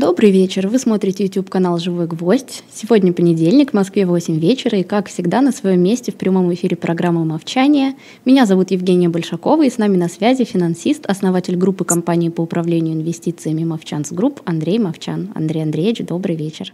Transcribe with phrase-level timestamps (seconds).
[0.00, 0.66] Добрый вечер.
[0.66, 2.62] Вы смотрите YouTube-канал «Живой гвоздь».
[2.72, 6.74] Сегодня понедельник, в Москве 8 вечера, и, как всегда, на своем месте в прямом эфире
[6.74, 7.96] программа «Мовчание».
[8.24, 12.94] Меня зовут Евгения Большакова, и с нами на связи финансист, основатель группы компании по управлению
[12.94, 15.32] инвестициями «Movchan's Group» Андрей Мовчан.
[15.34, 16.72] Андрей Андреевич, добрый вечер.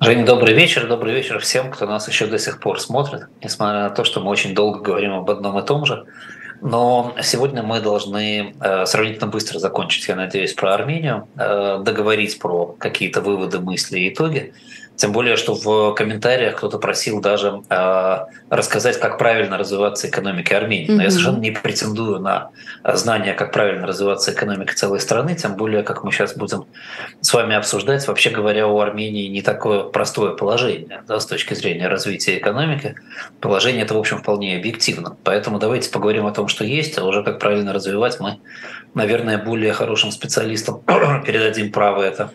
[0.00, 0.88] Женя, добрый вечер.
[0.88, 4.30] Добрый вечер всем, кто нас еще до сих пор смотрит, несмотря на то, что мы
[4.30, 6.06] очень долго говорим об одном и том же.
[6.64, 12.74] Но сегодня мы должны э, сравнительно быстро закончить, я надеюсь, про Армению, э, договорить про
[12.78, 14.54] какие-то выводы, мысли и итоги.
[14.96, 18.16] Тем более, что в комментариях кто-то просил даже э,
[18.48, 20.86] рассказать, как правильно развиваться экономике Армении.
[20.88, 21.04] Но mm-hmm.
[21.04, 22.50] я совершенно не претендую на
[22.84, 26.66] знание, как правильно развиваться экономика целой страны, тем более, как мы сейчас будем
[27.20, 28.06] с вами обсуждать.
[28.06, 32.94] Вообще говоря, у Армении не такое простое положение да, с точки зрения развития экономики.
[33.40, 35.16] Положение это, в общем, вполне объективно.
[35.24, 38.38] Поэтому давайте поговорим о том, что есть, а уже как правильно развивать мы,
[38.94, 40.80] наверное, более хорошим специалистам
[41.26, 42.30] передадим право это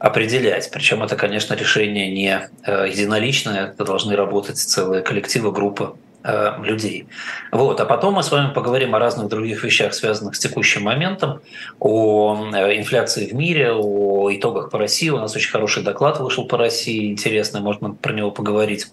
[0.00, 0.70] определять.
[0.72, 5.92] Причем это, конечно, решение не э, единоличное, это должны работать целые коллективы, группы
[6.24, 7.06] э, людей.
[7.52, 7.80] Вот.
[7.80, 11.40] А потом мы с вами поговорим о разных других вещах, связанных с текущим моментом,
[11.78, 15.10] о э, инфляции в мире, о итогах по России.
[15.10, 18.86] У нас очень хороший доклад вышел по России, интересный, можно про него поговорить.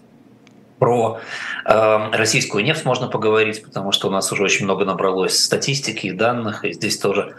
[0.78, 1.20] Про
[1.64, 6.12] э, российскую нефть можно поговорить, потому что у нас уже очень много набралось статистики и
[6.12, 7.34] данных, и здесь тоже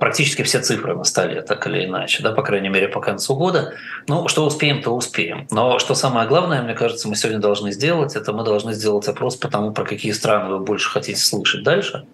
[0.00, 3.74] практически все цифры на столе, так или иначе, да, по крайней мере, по концу года.
[4.08, 5.46] Ну, что успеем, то успеем.
[5.50, 9.36] Но что самое главное, мне кажется, мы сегодня должны сделать, это мы должны сделать опрос
[9.36, 12.06] по тому, про какие страны вы больше хотите слышать дальше.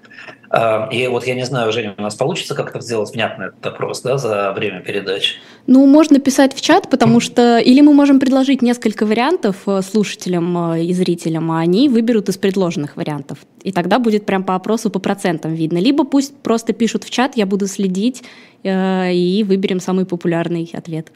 [0.54, 4.02] А, и вот я не знаю, Женя, у нас получится как-то сделать внятный этот опрос
[4.02, 5.36] да, за время передачи?
[5.66, 10.74] Ну, можно писать в чат, потому что или мы можем предложить несколько вариантов э, слушателям
[10.74, 13.38] э, и зрителям, а они выберут из предложенных вариантов.
[13.62, 15.78] И тогда будет прям по опросу по процентам видно.
[15.78, 18.22] Либо пусть просто пишут в чат, я буду следить
[18.62, 21.12] э, и выберем самый популярный ответ.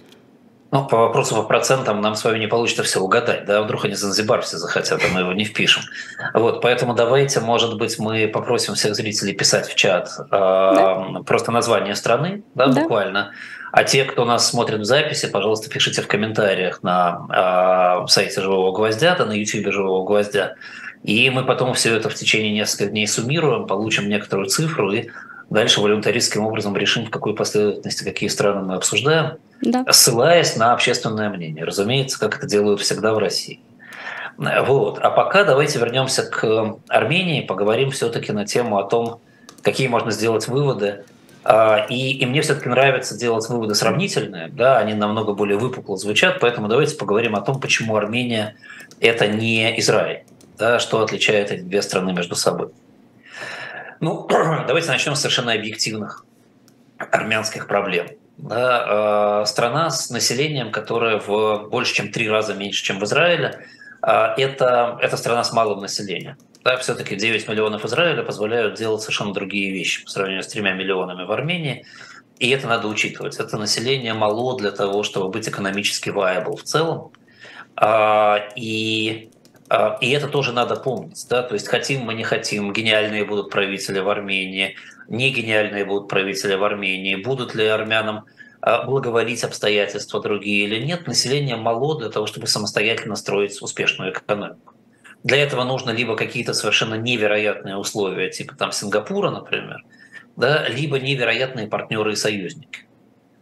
[0.77, 3.95] Ну, по вопросу по процентам нам с вами не получится все угадать, да, вдруг они
[3.95, 5.83] Занзибар все захотят, а мы его не впишем.
[6.35, 11.23] Вот, поэтому давайте, может быть, мы попросим всех зрителей писать в чат э, да.
[11.25, 13.33] просто название страны, да, да, буквально.
[13.73, 18.73] А те, кто нас смотрит в записи, пожалуйста, пишите в комментариях на э, сайте Живого
[18.73, 20.57] Гвоздя, да, на YouTube Живого Гвоздя.
[21.03, 25.09] И мы потом все это в течение нескольких дней суммируем, получим некоторую цифру и
[25.51, 29.85] дальше волюнтаристским образом решим, в какой последовательности какие страны мы обсуждаем да.
[29.91, 31.65] ссылаясь на общественное мнение.
[31.65, 33.61] Разумеется, как это делают всегда в России.
[34.39, 34.99] Вот.
[34.99, 39.21] А пока давайте вернемся к Армении, поговорим все-таки на тему о том,
[39.63, 41.05] какие можно сделать выводы.
[41.43, 46.41] А, и, и мне все-таки нравится делать выводы сравнительные, да, они намного более выпукло звучат,
[46.41, 48.57] поэтому давайте поговорим о том, почему Армения
[48.99, 50.25] это не Израиль,
[50.59, 52.71] да, что отличает эти две страны между собой.
[54.01, 54.27] Ну,
[54.67, 56.25] давайте начнем с совершенно объективных
[56.99, 58.07] армянских проблем
[58.39, 63.67] да, э, страна с населением, которое в больше, чем три раза меньше, чем в Израиле,
[64.03, 66.37] э, это, это страна с малым населением.
[66.63, 71.25] Да, все-таки 9 миллионов Израиля позволяют делать совершенно другие вещи по сравнению с тремя миллионами
[71.25, 71.87] в Армении.
[72.39, 73.37] И это надо учитывать.
[73.37, 77.13] Это население мало для того, чтобы быть экономически viable в целом.
[77.77, 79.31] А, и
[80.01, 81.27] и это тоже надо помнить.
[81.29, 81.43] Да?
[81.43, 84.77] То есть хотим мы, не хотим, гениальные будут правители в Армении,
[85.09, 88.25] не гениальные будут правители в Армении, будут ли армянам
[88.61, 94.75] а, благоволить обстоятельства другие или нет, население мало для того, чтобы самостоятельно строить успешную экономику.
[95.23, 99.85] Для этого нужно либо какие-то совершенно невероятные условия, типа там Сингапура, например,
[100.37, 102.87] да, либо невероятные партнеры и союзники,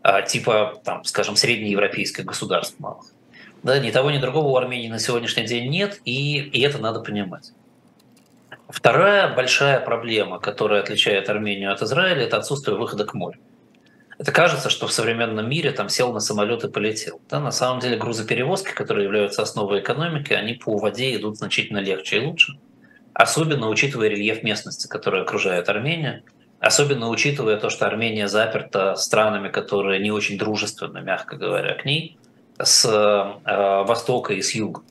[0.03, 3.07] а, типа, там, скажем, среднеевропейских государств малых.
[3.65, 7.01] Да, ни того, ни другого у Армении на сегодняшний день нет, и, и это надо
[7.01, 7.53] понимать.
[8.69, 13.39] Вторая большая проблема, которая отличает Армению от Израиля, это отсутствие выхода к морю.
[14.19, 17.23] Это кажется, что в современном мире там сел на самолет и полетел.
[17.31, 22.19] Да, на самом деле грузоперевозки, которые являются основой экономики, они по воде идут значительно легче
[22.19, 22.59] и лучше.
[23.15, 26.23] Особенно учитывая рельеф местности, которая окружает Армению.
[26.61, 32.19] Особенно учитывая то, что Армения заперта странами, которые не очень дружественны, мягко говоря, к ней,
[32.63, 34.83] с э, востока и с юга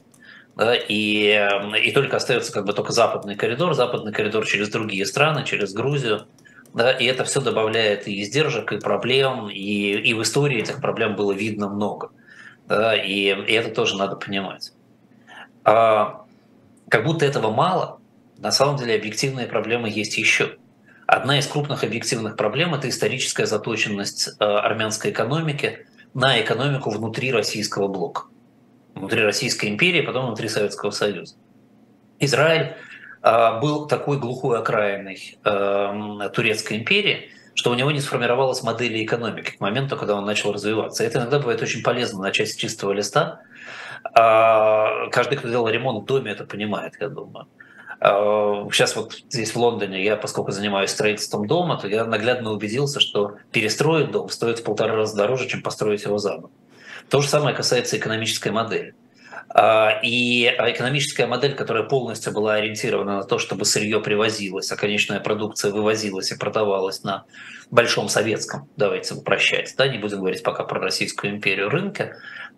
[0.55, 5.05] да, и, эм, и только остается как бы только западный коридор, западный коридор через другие
[5.05, 6.27] страны, через Грузию,
[6.73, 11.15] да, и это все добавляет и издержек, и проблем, и, и в истории этих проблем
[11.15, 12.11] было видно много,
[12.67, 14.73] да, и, и это тоже надо понимать.
[15.63, 16.25] А,
[16.89, 17.99] как будто этого мало,
[18.37, 20.57] на самом деле объективные проблемы есть еще.
[21.07, 27.87] Одна из крупных объективных проблем– это историческая заточенность э, армянской экономики на экономику внутри российского
[27.87, 28.23] блока
[28.95, 31.35] внутри Российской империи, потом внутри Советского Союза.
[32.19, 32.75] Израиль
[33.21, 39.51] э, был такой глухой окраиной э, Турецкой империи, что у него не сформировалась модель экономики
[39.57, 41.03] к моменту, когда он начал развиваться.
[41.03, 43.41] Это иногда бывает очень полезно начать с чистого листа.
[44.15, 47.47] А, каждый, кто делал ремонт в доме, это понимает, я думаю.
[48.03, 52.99] Сейчас а, вот здесь в Лондоне, я поскольку занимаюсь строительством дома, то я наглядно убедился,
[52.99, 56.51] что перестроить дом стоит в полтора раза дороже, чем построить его заново.
[57.09, 58.93] То же самое касается экономической модели.
[59.47, 65.21] А, и экономическая модель, которая полностью была ориентирована на то, чтобы сырье привозилось, а конечная
[65.21, 67.23] продукция вывозилась и продавалась на
[67.71, 72.15] большом советском, давайте упрощать, да, не будем говорить пока про Российскую империю, рынке,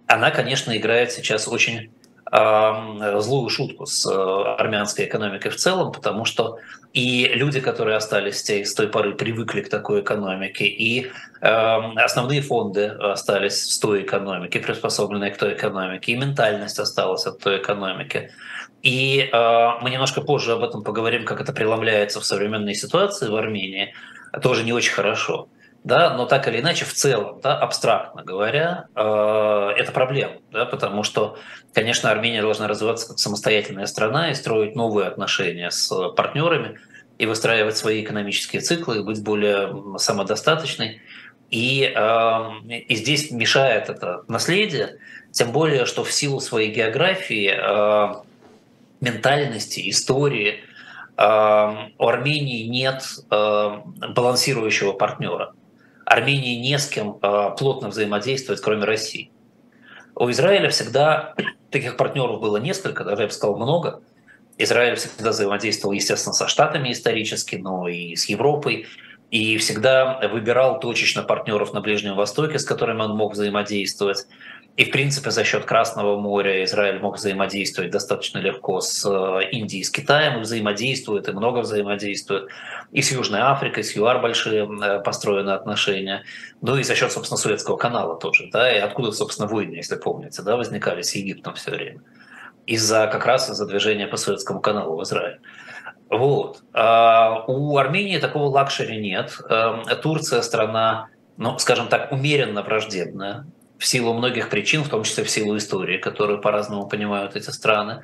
[0.07, 1.91] она, конечно, играет сейчас очень
[2.31, 6.57] злую шутку с э, армянской экономикой в целом, потому что
[6.93, 11.11] и люди, которые остались с той поры, привыкли к такой экономике, и
[11.41, 17.57] основные фонды остались с той экономики, приспособленные к той экономике, и ментальность осталась от той
[17.57, 18.31] экономики.
[18.81, 23.35] И э, мы немножко позже об этом поговорим, как это преломляется в современной ситуации в
[23.35, 23.93] Армении,
[24.41, 25.47] тоже не очень хорошо
[25.85, 31.03] да, но так или иначе в целом, да, абстрактно говоря, э, это проблема, да, потому
[31.03, 31.37] что,
[31.73, 36.79] конечно, Армения должна развиваться как самостоятельная страна и строить новые отношения с партнерами
[37.19, 41.01] и выстраивать свои экономические циклы, и быть более самодостаточной.
[41.51, 44.97] И, э, и здесь мешает это наследие,
[45.31, 48.23] тем более, что в силу своей географии, э,
[49.01, 50.63] ментальности, истории,
[51.15, 53.77] э, у Армении нет э,
[54.15, 55.53] балансирующего партнера.
[56.05, 59.31] Армении не с кем а, плотно взаимодействовать, кроме России.
[60.15, 61.33] У Израиля всегда
[61.71, 64.01] таких партнеров было несколько, даже я бы сказал много.
[64.57, 68.87] Израиль всегда взаимодействовал, естественно, со Штатами исторически, но и с Европой,
[69.31, 74.27] и всегда выбирал точечно партнеров на Ближнем Востоке, с которыми он мог взаимодействовать.
[74.77, 79.83] И, в принципе, за счет Красного моря Израиль мог взаимодействовать достаточно легко с э, Индией,
[79.83, 82.49] с Китаем, и взаимодействует, и много взаимодействует.
[82.91, 86.23] И с Южной Африкой, с ЮАР большие э, построены отношения.
[86.61, 88.49] Ну и за счет, собственно, Суэцкого канала тоже.
[88.51, 92.01] Да, и откуда, собственно, войны, если помните, да, возникали с Египтом все время.
[92.65, 95.39] Из-за как раз из-за движения по Суэцкому каналу в Израиль.
[96.09, 96.63] Вот.
[96.73, 99.37] А у Армении такого luxury нет.
[99.49, 101.07] Эм, Турция страна,
[101.37, 103.45] ну, скажем так, умеренно враждебная
[103.77, 108.03] в силу многих причин, в том числе в силу истории, которую по-разному понимают эти страны.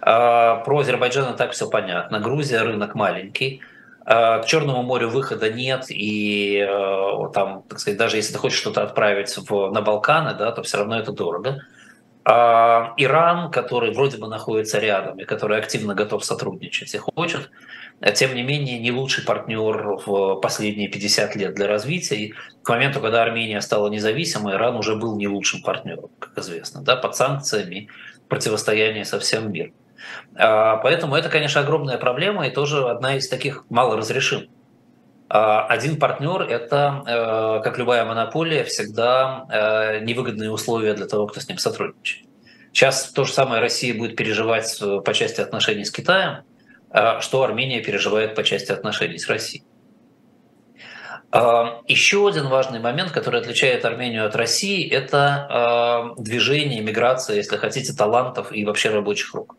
[0.00, 2.20] А, про Азербайджан и так все понятно.
[2.20, 3.62] Грузия рынок маленький.
[4.04, 8.58] А, к Черному морю выхода нет, и а, там, так сказать, даже если ты хочешь
[8.58, 11.62] что-то отправить в, на Балканы, да, то все равно это дорого.
[12.28, 17.50] Иран, который вроде бы находится рядом и который активно готов сотрудничать и хочет,
[17.85, 22.16] а тем не менее не лучший партнер в последние 50 лет для развития.
[22.16, 26.82] И к моменту, когда Армения стала независимой, Иран уже был не лучшим партнером, как известно,
[26.82, 27.88] да, под санкциями
[28.28, 29.72] противостояние со всем миром.
[30.34, 34.48] А, поэтому это, конечно, огромная проблема и тоже одна из таких малоразрешимых.
[35.28, 41.40] А, один партнер– это, э, как любая монополия, всегда э, невыгодные условия для того, кто
[41.40, 42.26] с ним сотрудничает.
[42.72, 46.54] Сейчас то же самое Россия будет переживать э, по части отношений с Китаем– а,
[47.20, 49.64] что Армения переживает по части отношений с Россией.
[51.30, 57.56] А, еще один важный момент, который отличает Армению от России, это а, движение, миграция, если
[57.56, 59.56] хотите, талантов и вообще рабочих рук.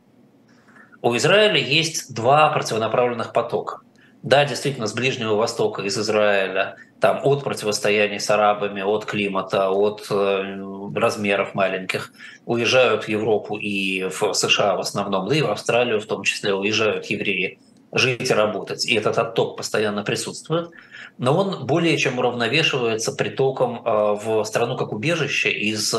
[1.02, 3.82] У Израиля есть два противонаправленных потока.
[4.24, 10.08] Да, действительно, с Ближнего Востока, из Израиля, там от противостояний с арабами, от климата, от
[10.10, 10.58] э,
[10.96, 12.12] размеров маленьких,
[12.46, 16.54] уезжают в Европу и в США в основном, да и в Австралию в том числе
[16.54, 17.60] уезжают евреи
[17.94, 18.86] жить и работать.
[18.86, 20.72] И этот отток постоянно присутствует.
[21.20, 25.94] Но он более чем уравновешивается притоком э, в страну как убежище из,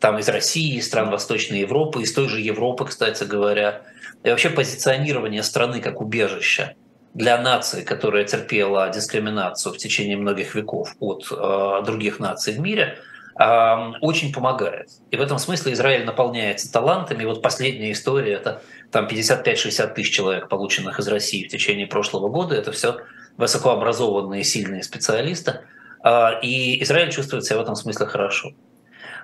[0.00, 3.82] там, из России, из стран Восточной Европы, из той же Европы, кстати говоря.
[4.24, 6.74] И вообще позиционирование страны как убежища
[7.14, 12.98] для нации, которая терпела дискриминацию в течение многих веков от э, других наций в мире,
[13.38, 14.90] э, очень помогает.
[15.12, 17.24] И в этом смысле Израиль наполняется талантами.
[17.24, 22.56] Вот последняя история– это там 55-60 тысяч человек, полученных из России в течение прошлого года.
[22.56, 22.98] Это все
[23.36, 25.60] высокообразованные, сильные специалисты.
[26.04, 28.50] Э, и Израиль чувствует себя в этом смысле хорошо.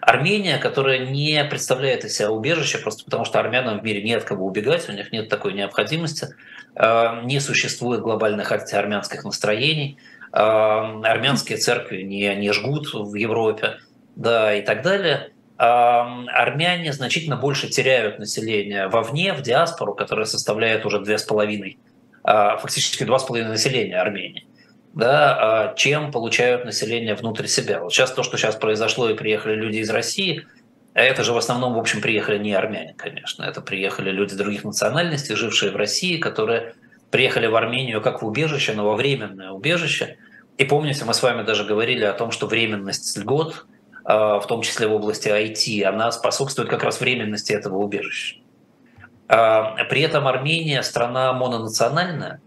[0.00, 4.46] Армения, которая не представляет из себя убежище, просто потому что армянам в мире нет кого
[4.46, 6.28] убегать, у них нет такой необходимости,
[6.76, 9.98] не существует глобальных антиармянских настроений,
[10.32, 13.78] э, армянские церкви не, не жгут в Европе,
[14.16, 15.32] да, и так далее.
[15.58, 21.76] Э, армяне значительно больше теряют население вовне, в диаспору, которая составляет уже 2,5,
[22.58, 24.46] фактически 2,5 населения Армении
[24.92, 25.36] да,
[25.70, 27.80] а чем получают население внутрь себя.
[27.80, 30.46] Вот сейчас то, что сейчас произошло, и приехали люди из России,
[30.94, 35.36] это же в основном, в общем, приехали не армяне, конечно, это приехали люди других национальностей,
[35.36, 36.74] жившие в России, которые
[37.10, 40.16] приехали в Армению как в убежище, но во временное убежище,
[40.60, 43.64] И помните, мы с вами даже говорили о том, что временность льгот,
[44.04, 48.36] в том числе в области IT, она способствует как раз временности этого убежища.
[49.26, 52.42] При этом Армения страна мононациональная,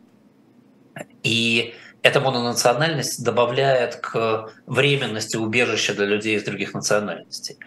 [1.24, 1.74] и
[2.04, 7.58] эта мононациональность добавляет к временности убежища для людей из других национальностей.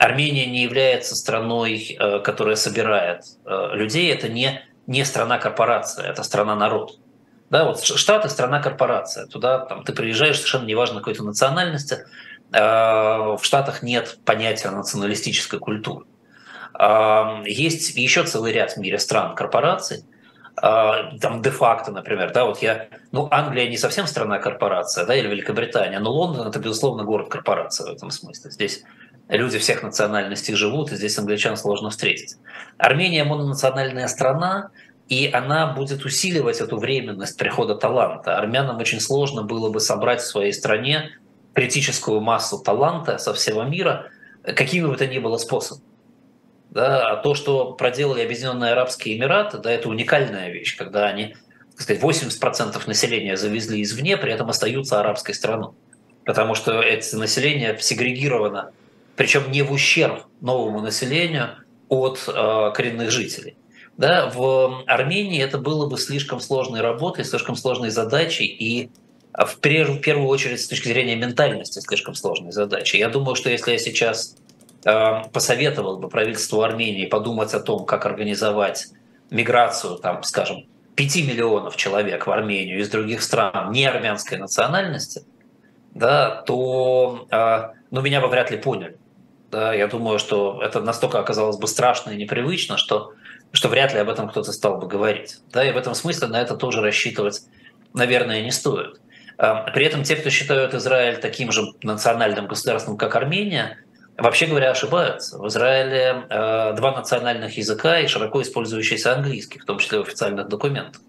[0.00, 4.10] Армения не является страной, э, которая собирает э, людей.
[4.10, 6.98] Это не, не страна-корпорация, это страна-народ.
[7.50, 9.26] Да, вот Штаты– страна-корпорация.
[9.26, 12.06] Туда там, ты приезжаешь, совершенно неважно какой то национальности.
[12.50, 16.06] Э, в Штатах нет понятия националистической культуры.
[17.44, 20.04] Есть еще целый ряд в мире стран-корпораций,
[20.56, 25.98] а, там де-факто, например, да, вот я, ну, Англия не совсем страна-корпорация, да, или Великобритания,
[25.98, 28.50] но Лондон это, безусловно, город-корпорация в этом смысле.
[28.50, 28.82] Здесь
[29.36, 32.36] люди всех национальностей живут, и здесь англичан сложно встретить.
[32.78, 34.70] Армения мононациональная страна,
[35.08, 38.36] и она будет усиливать эту временность прихода таланта.
[38.36, 41.10] Армянам очень сложно было бы собрать в своей стране
[41.54, 44.10] критическую массу таланта со всего мира,
[44.42, 45.84] какими бы то ни было способами.
[46.70, 51.34] Да, а то, что проделали Объединенные Арабские Эмираты, да, это уникальная вещь, когда они,
[51.72, 55.72] так сказать, 80% населения завезли извне, при этом остаются арабской страной.
[56.24, 58.70] Потому что это население сегрегировано,
[59.20, 61.50] причем не в ущерб новому населению
[61.88, 63.56] от э, коренных жителей.
[63.96, 68.90] Да, в Армении это было бы слишком сложной работой, слишком сложной задачей и
[69.32, 72.98] в первую очередь с точки зрения ментальности слишком сложной задачей.
[72.98, 74.36] Я думаю, что если я сейчас
[74.84, 78.88] Э, посоветовал бы правительству Армении подумать о том, как организовать
[79.30, 80.64] миграцию, там, скажем,
[80.96, 85.22] 5 миллионов человек в Армению из других стран не армянской национальности,
[85.92, 88.96] да, то э, ну, меня бы вряд ли поняли.
[89.50, 93.14] Да, я думаю, что это настолько оказалось бы страшно и непривычно, что,
[93.52, 95.38] что вряд ли об этом кто-то стал бы говорить.
[95.52, 97.42] Да, и в этом смысле на это тоже рассчитывать,
[97.92, 99.00] наверное, не стоит.
[99.38, 103.78] Э, при этом те, кто считают Израиль таким же национальным государством, как Армения,
[104.16, 105.38] вообще говоря, ошибаются.
[105.38, 110.46] В Израиле э, два национальных языка и широко использующийся английский, в том числе в официальных
[110.46, 111.02] документах.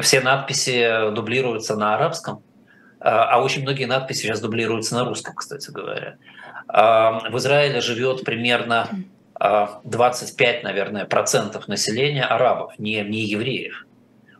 [0.00, 2.42] Все надписи дублируются на арабском, э,
[3.00, 6.18] а очень многие надписи сейчас дублируются на русском, кстати говоря.
[6.68, 8.88] В Израиле живет примерно
[9.38, 13.86] э, 25, наверное, процентов населения арабов, не, не евреев.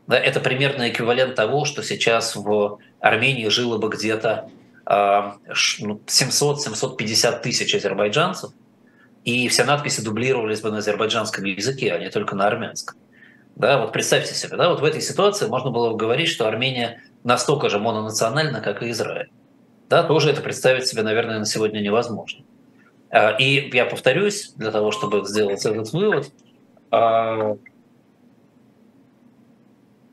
[0.07, 4.49] Это примерно эквивалент того, что сейчас в Армении жило бы где-то
[4.85, 8.51] 700-750 ну, тысяч азербайджанцев,
[9.23, 12.97] и все надписи дублировались бы на азербайджанском языке, а не только на армянском.
[13.55, 17.01] Да, вот представьте себе, да, вот в этой ситуации можно было бы говорить, что Армения
[17.23, 19.31] настолько же мононациональна, как и Израиль.
[19.89, 22.43] Да, тоже это представить себе, наверное, на сегодня невозможно.
[23.09, 26.31] А, и я повторюсь, для того, чтобы сделать этот вывод,
[26.91, 27.57] а,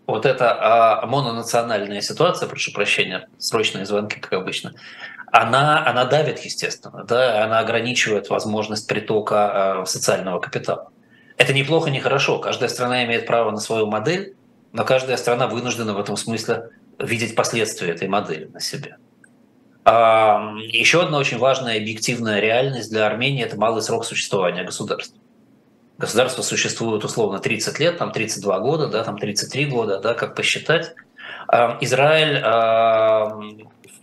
[0.07, 4.75] вот эта а, мононациональная ситуация, прошу прощения, срочные звонки, как обычно,
[5.33, 10.91] она, она давит, естественно, да, она ограничивает возможность притока социального капитала.
[11.39, 12.39] Это неплохо, не хорошо.
[12.39, 14.37] Каждая страна имеет право на свою модель,
[14.73, 18.99] но каждая страна вынуждена в этом смысле видеть последствия этой модели на себе.
[19.85, 25.19] Еще одна очень важная объективная реальность для Армении– это малый срок существования государства
[26.03, 30.95] государство существует условно 30 лет, там 32 года, да, там 33 года, да, как посчитать.
[31.81, 32.41] Израиль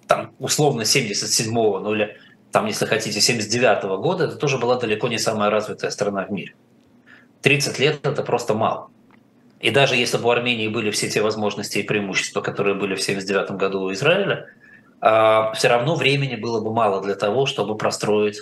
[0.07, 2.17] там, условно 77-го, ну или
[2.51, 6.55] там, если хотите, 79-го года, это тоже была далеко не самая развитая страна в мире.
[7.41, 8.89] 30 лет– это просто мало.
[9.59, 13.01] И даже если бы у Армении были все те возможности и преимущества, которые были в
[13.01, 14.47] 79 году у Израиля,
[15.01, 18.41] все равно времени было бы мало для того, чтобы простроить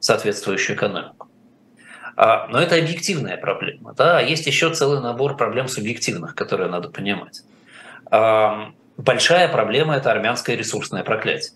[0.00, 1.28] соответствующую экономику.
[2.20, 3.94] А, но это объективная проблема.
[3.94, 4.20] Да?
[4.20, 7.42] Есть еще целый набор проблем субъективных, которые надо понимать.
[8.10, 11.52] А, большая проблема– это армянское ресурсное проклятие.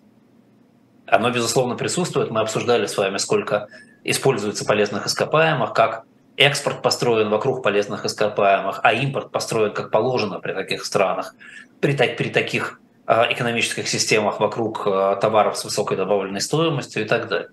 [1.07, 2.31] Оно, безусловно, присутствует.
[2.31, 3.67] Мы обсуждали с вами, сколько
[4.05, 6.05] используется полезных ископаемых, как
[6.37, 11.35] экспорт построен вокруг полезных ископаемых, а импорт построен как положено при таких странах,
[11.81, 17.49] при, при таких а, экономических системах вокруг товаров с высокой добавленной стоимостью и так далее.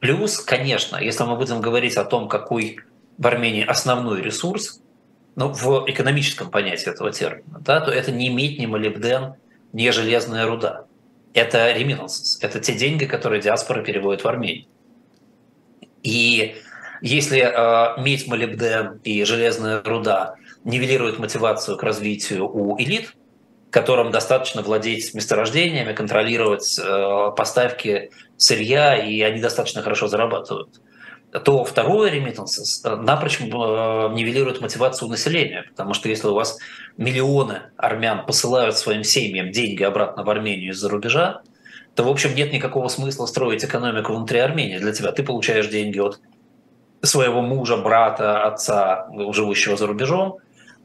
[0.00, 2.78] Плюс, конечно, если мы будем говорить о том, какой
[3.18, 4.80] в Армении основной ресурс,
[5.36, 9.34] ну, в экономическом понятии этого термина, да, то это не медь, не молибден,
[9.72, 10.86] не железная руда.
[11.34, 14.66] Это remittances, это те деньги, которые диаспора переводит в Армению.
[16.02, 16.56] И
[17.02, 23.14] если э, медь, молибден и железная руда нивелируют мотивацию к развитию у элит,
[23.70, 30.80] которым достаточно владеть месторождениями, контролировать э, поставки сырья, и они достаточно хорошо зарабатывают.
[31.44, 36.58] то второе ремитанс напрочь нивелирует мотивацию населения, потому что если у вас
[36.96, 41.42] миллионы армян посылают своим семьям деньги обратно в Армению из-за рубежа,
[41.94, 45.12] то, в общем, нет никакого смысла строить экономику внутри Армении для тебя.
[45.12, 46.20] Ты получаешь деньги от
[47.02, 50.38] своего мужа, брата, отца, живущего за рубежом,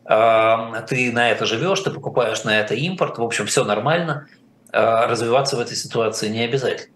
[0.08, 4.28] ты на это живешь, ты покупаешь на это импорт, в общем, все нормально,
[4.72, 6.94] а, развиваться в этой ситуации не обязательно.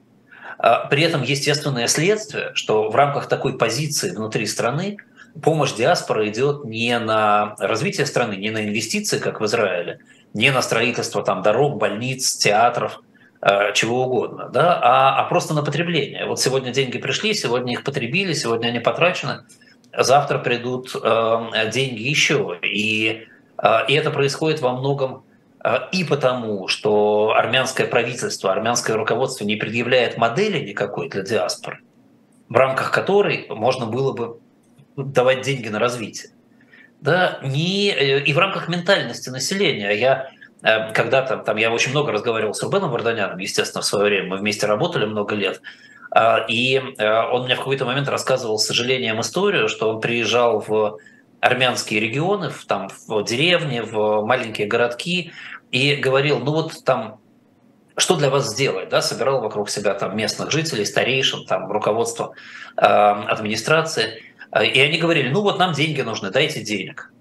[0.58, 4.98] А, при этом естественное следствие, что в рамках такой позиции внутри страны
[5.42, 10.00] помощь диаспоры идет не на развитие страны, не на инвестиции, как в Израиле,
[10.34, 13.00] не на строительство там, дорог, больниц, театров,
[13.40, 16.26] а, чего угодно, да, а, а просто на потребление.
[16.26, 19.46] Вот сегодня деньги пришли, сегодня их потребили, сегодня они потрачены,
[19.98, 22.60] завтра придут э, деньги еще.
[22.62, 23.28] И,
[23.58, 25.24] э, и это происходит во многом
[25.64, 31.80] э, и потому, что армянское правительство, армянское руководство не предъявляет модели никакой для диаспоры,
[32.50, 34.40] в рамках которой можно было бы
[34.96, 36.32] давать деньги на развитие.
[37.02, 39.92] Да, не, э, и в рамках ментальности населения.
[39.92, 40.30] Я
[40.62, 44.38] э, когда-то, там, я очень много разговаривал с Рубеном Варданяном, естественно, в свое время, мы
[44.38, 45.62] вместе работали много лет,
[46.50, 50.98] и э, он мне в какой-то момент рассказывал с сожалением историю, что он приезжал в
[51.40, 55.32] армянские регионы, в, там, в деревни, в маленькие городки,
[55.72, 57.20] и говорил, ну вот там,
[57.96, 62.34] что для вас сделать, да, собирал вокруг себя там местных жителей, старейшин, там, руководство
[62.76, 64.24] э, администрации,
[64.60, 67.14] и они говорили, ну вот нам деньги нужны, дайте денег.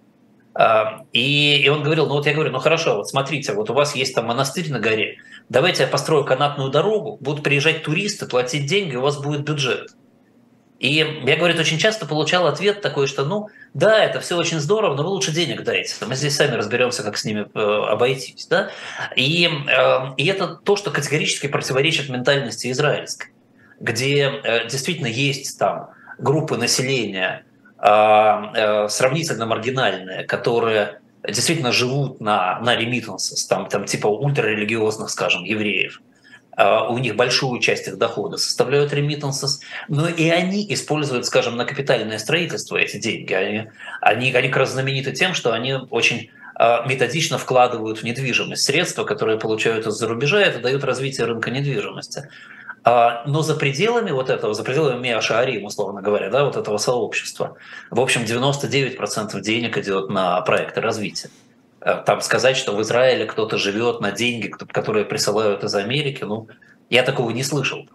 [1.13, 3.95] И, и он говорил, ну вот я говорю, ну хорошо, вот смотрите, вот у вас
[3.95, 8.97] есть там монастырь на горе, давайте я построю канатную дорогу, будут приезжать туристы, платить деньги,
[8.97, 9.91] у вас будет бюджет.
[10.79, 14.95] И я, говорит, очень часто получал ответ такой, что ну да, это все очень здорово,
[14.95, 15.93] но вы лучше денег дайте.
[16.07, 18.47] Мы здесь сами разберемся, как с ними э, обойтись.
[18.47, 18.71] Да?
[19.17, 23.31] И, э, и это то, что категорически противоречит ментальности израильской,
[23.81, 25.89] где э, действительно есть там
[26.19, 27.45] группы населения,
[27.81, 35.45] а, э, сравнительно маргинальные, которые действительно живут на, на ремитансах, там, там типа ультрарелигиозных, скажем,
[35.45, 36.01] евреев,
[36.57, 39.47] а, у них большую часть их дохода составляют ремитансы,
[39.89, 43.33] но и они используют, скажем, на капитальное строительство эти деньги.
[43.33, 43.65] Они,
[44.01, 49.05] они, они как раз знамениты тем, что они очень а, методично вкладывают в недвижимость средства,
[49.05, 52.29] которые получают из-за рубежа, это дает развитие рынка недвижимости.
[52.85, 57.57] А, но за пределами вот этого, за пределами Миашаарим, условно говоря, да, вот этого сообщества,
[57.91, 61.31] в общем, 99% денег идет на проекты развития.
[61.81, 66.49] Э, там сказать, что в Израиле кто-то живет на деньги, которые присылают из Америки, ну,
[66.91, 67.87] я такого не слышал.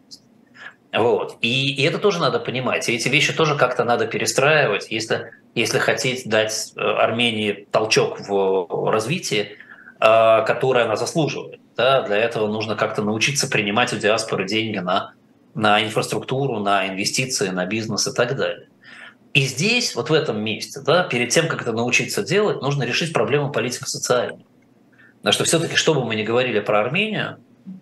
[0.93, 1.37] Вот.
[1.41, 2.87] И, и это тоже надо понимать.
[2.87, 4.91] И эти вещи тоже как-то надо перестраивать.
[4.91, 9.57] Если, если хотеть дать э, Армении толчок в развитии,
[10.03, 11.59] э, которое она заслуживает.
[11.75, 15.13] Да, для этого нужно как-то научиться принимать у диаспоры деньги на,
[15.55, 18.67] на инфраструктуру, на инвестиции, на бизнес и так далее.
[19.33, 23.13] И здесь, вот в этом месте, да, перед тем, как это научиться делать, нужно решить
[23.13, 24.45] проблему политико-социальной.
[25.17, 27.37] Потому что все-таки, что бы мы ни говорили про Армению,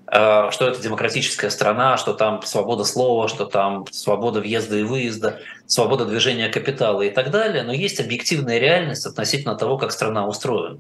[0.08, 6.06] что это демократическая страна, что там свобода слова, что там свобода въезда и выезда, свобода
[6.06, 10.80] движения капитала и так далее, но есть объективная реальность относительно того, как страна устроена.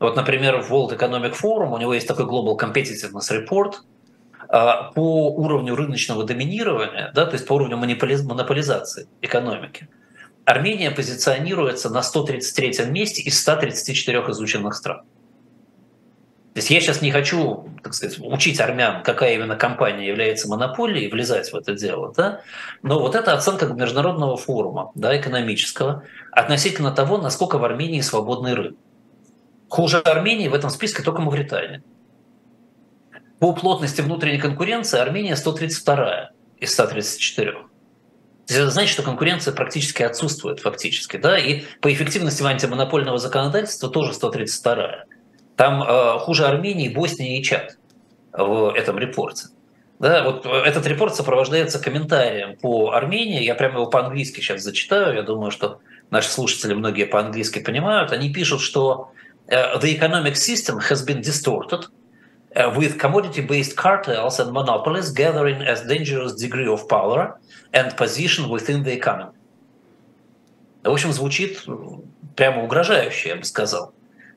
[0.00, 3.74] Вот, например, в World Economic Forum у него есть такой Global Competitiveness Report
[4.48, 9.88] а, по уровню рыночного доминирования, да, то есть по уровню монополизации экономики.
[10.44, 15.02] Армения позиционируется на 133 месте из 134 изученных стран.
[16.54, 21.10] То есть я сейчас не хочу, так сказать, учить армян, какая именно компания является монополией,
[21.10, 22.42] влезать в это дело, да?
[22.82, 28.76] но вот это оценка международного форума да, экономического относительно того, насколько в Армении свободный рынок.
[29.68, 31.82] Хуже Армении в этом списке только Мавритания.
[33.38, 37.54] По плотности внутренней конкуренции Армения 132 из 134.
[38.46, 41.16] Это значит, что конкуренция практически отсутствует фактически.
[41.16, 41.38] Да?
[41.38, 45.04] И по эффективности антимонопольного законодательства тоже 132.
[45.56, 47.76] Там э, хуже Армении, Босния и Чад
[48.32, 49.48] в этом репорте.
[49.98, 53.44] Да, вот этот репорт сопровождается комментарием по Армении.
[53.44, 55.14] Я прямо его по-английски сейчас зачитаю.
[55.14, 55.78] Я думаю, что
[56.10, 58.12] наши слушатели многие по-английски понимают.
[58.12, 59.12] Они пишут, что
[59.50, 61.84] Uh, the economic system has been distorted
[62.56, 67.38] uh, with commodity-based cartels and monopolies gathering a dangerous degree of power
[67.74, 69.32] and position within the economy.
[70.84, 71.64] В общем, звучит
[72.36, 73.92] прямо угрожающе, я бы сказал,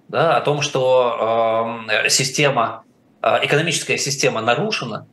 [0.08, 2.84] да, о том, что э, система,
[3.22, 5.08] э, экономическая система нарушена,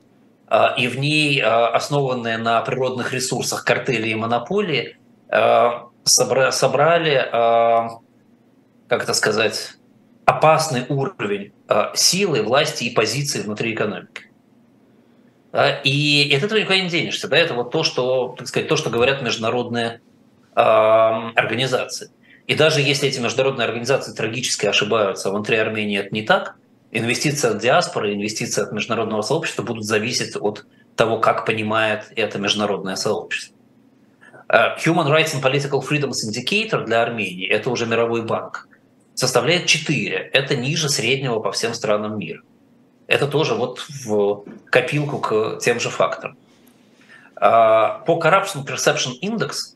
[0.49, 4.97] э, и в ней, э, основанные на природных ресурсах картели и монополии,
[5.29, 5.71] э,
[6.05, 7.89] собра- собрали, э,
[8.89, 9.75] как это сказать,
[10.25, 14.29] опасный уровень э, силы, власти и позиции внутри экономики.
[15.85, 17.29] И от этого никуда не денешься.
[17.29, 17.37] Да?
[17.37, 20.01] Это вот то, что, так сказать, то, что говорят международные
[20.55, 22.11] э, организации.
[22.53, 26.57] И даже если эти международные организации трагически ошибаются, внутри Армении это не так,
[26.91, 32.97] инвестиции от диаспоры, инвестиции от международного сообщества будут зависеть от того, как понимает это международное
[32.97, 33.57] сообщество.
[34.51, 38.69] Э, Human Rights and Political Freedoms Indicator для Армении– это уже мировой банк.
[39.15, 40.15] Составляет 4.
[40.35, 42.43] Это ниже среднего по всем странам мира.
[43.07, 46.37] Это тоже вот в копилку к тем же факторам.
[47.37, 49.75] Э, по Corruption Perception Index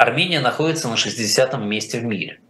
[0.00, 2.40] Армения находится на 60-м месте в мире.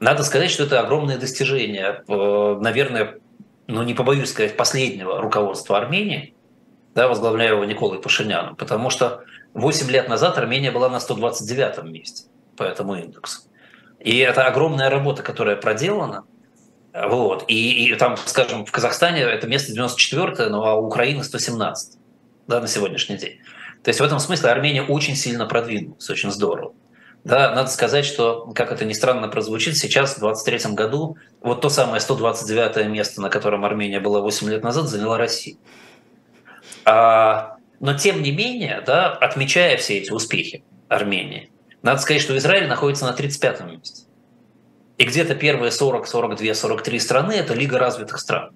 [0.00, 3.18] Надо сказать, что это огромное достижение, э, наверное,
[3.66, 6.34] ну не побоюсь сказать, последнего руководства Армении,
[6.94, 9.22] да, возглавляя его Николой Пашиняном, потому что
[9.52, 13.42] 8 лет назад Армения была на 129-м месте по этому индексу.
[14.00, 16.24] И это огромная работа, которая проделана.
[16.94, 17.44] Вот.
[17.48, 21.98] И, и там, скажем, в Казахстане это место 94 ну а у Украины 117
[22.46, 23.40] да, на сегодняшний день.
[23.82, 26.74] То есть в этом смысле Армения очень сильно продвинулась, очень здорово.
[27.28, 31.68] Да, надо сказать, что, как это ни странно прозвучит, сейчас, в 2023 году, вот то
[31.68, 35.56] самое 129 место, на котором Армения была 8 лет назад, заняла Россия.
[36.86, 41.50] А, но тем не менее, да, отмечая все эти успехи Армении,
[41.82, 44.04] надо сказать, что Израиль находится на 35 месте.
[44.96, 48.52] И где-то первые 40, 42, 43 страны– это Лига развитых стран.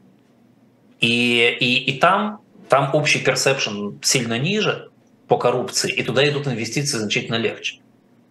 [0.99, 4.89] И, и, и там, там общий персепшн сильно ниже
[5.29, 7.82] по коррупции, и туда идут инвестиции значительно легче.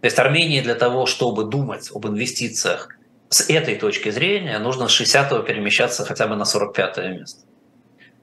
[0.01, 2.89] То есть Армении для того, чтобы думать об инвестициях
[3.29, 7.41] с этой точки зрения, нужно с 60-го перемещаться хотя бы на 45 место.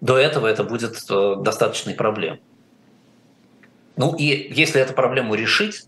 [0.00, 2.42] До этого это будет э, достаточной проблемой.
[3.96, 5.84] Ну и если эту проблему решить,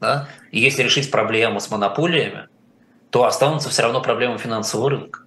[0.00, 2.48] да, и если решить проблему с монополиями,
[3.10, 5.20] то останутся все равно проблемы финансового рынка.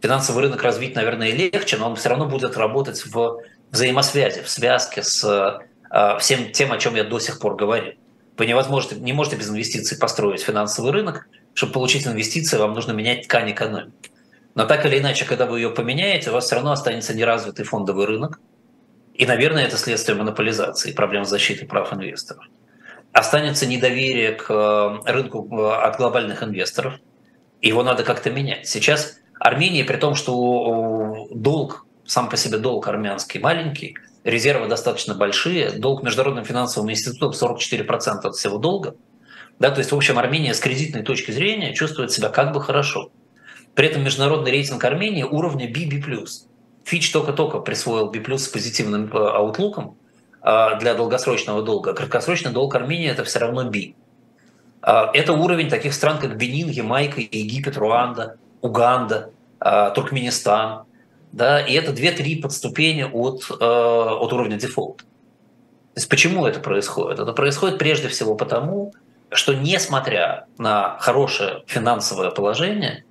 [0.00, 5.02] Финансовый рынок развить, наверное, легче, но он все равно будет работать в взаимосвязи, в связке
[5.02, 5.60] с
[5.90, 7.94] э, всем тем, о чем я до сих пор говорил.
[8.42, 11.28] Вы невозможно, не можете без инвестиций построить финансовый рынок.
[11.54, 14.10] Чтобы получить инвестиции, вам нужно менять ткань экономики.
[14.56, 18.04] Но так или иначе, когда вы ее поменяете, у вас все равно останется неразвитый фондовый
[18.04, 18.40] рынок.
[19.14, 22.44] И, наверное, это следствие монополизации, проблем защиты прав инвесторов.
[23.12, 26.94] Останется недоверие к э, рынку э, от глобальных инвесторов.
[27.60, 28.66] Его надо как-то менять.
[28.66, 35.70] Сейчас Армения, при том, что долг, сам по себе долг армянский маленький– резервы достаточно большие,
[35.70, 38.94] долг Международным финансовым институтом 44% от всего долга.
[39.58, 43.10] Да, то есть, в общем, Армения с кредитной точки зрения чувствует себя как бы хорошо.
[43.74, 46.02] При этом международный рейтинг Армении уровня BB+.
[46.84, 49.96] Фич только-только присвоил B+, с позитивным э, аутлуком
[50.42, 51.94] э, для долгосрочного долга.
[51.94, 53.94] Краткосрочный долг Армении– это все равно B.
[54.82, 59.30] Э, это уровень таких стран, как Бенин, Ямайка, Египет, Руанда, Уганда,
[59.94, 60.84] Туркменистан–
[61.32, 65.04] да, и это 2-3 подступения от, э, от уровня дефолта.
[65.94, 67.18] То есть почему это происходит?
[67.18, 68.92] Это происходит прежде всего потому,
[69.30, 73.04] что несмотря на хорошее финансовое положение,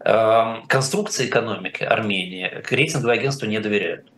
[0.00, 4.10] э, конструкции экономики Армении к рейтинговому агентству не доверяют.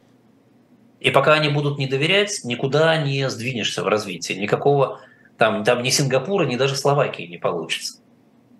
[1.01, 4.35] И пока они будут не доверять, никуда не сдвинешься в развитии.
[4.35, 5.01] Никакого
[5.39, 7.99] там, там ни Сингапура, ни даже Словакии не получится.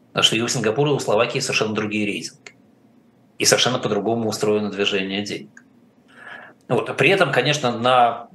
[0.09, 2.55] Потому что и у Сингапура, и у Словакии совершенно другие рейтинги
[3.41, 5.65] и совершенно по-другому устроено движение денег.
[6.69, 6.95] Вот.
[6.99, 8.29] При этом, конечно, на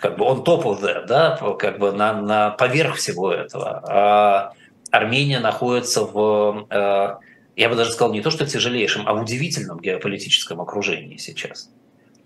[0.00, 3.82] как бы он top of да, как бы на, на поверх всего этого.
[3.88, 4.52] А
[4.90, 7.16] Армения находится в, э,
[7.56, 11.70] я бы даже сказал, не то что тяжелейшем, а в удивительном геополитическом окружении сейчас.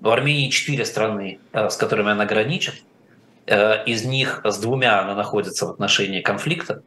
[0.00, 2.82] У Армении четыре страны, э, с которыми она граничит.
[3.46, 6.82] Э, из них с двумя она находится в отношении конфликта,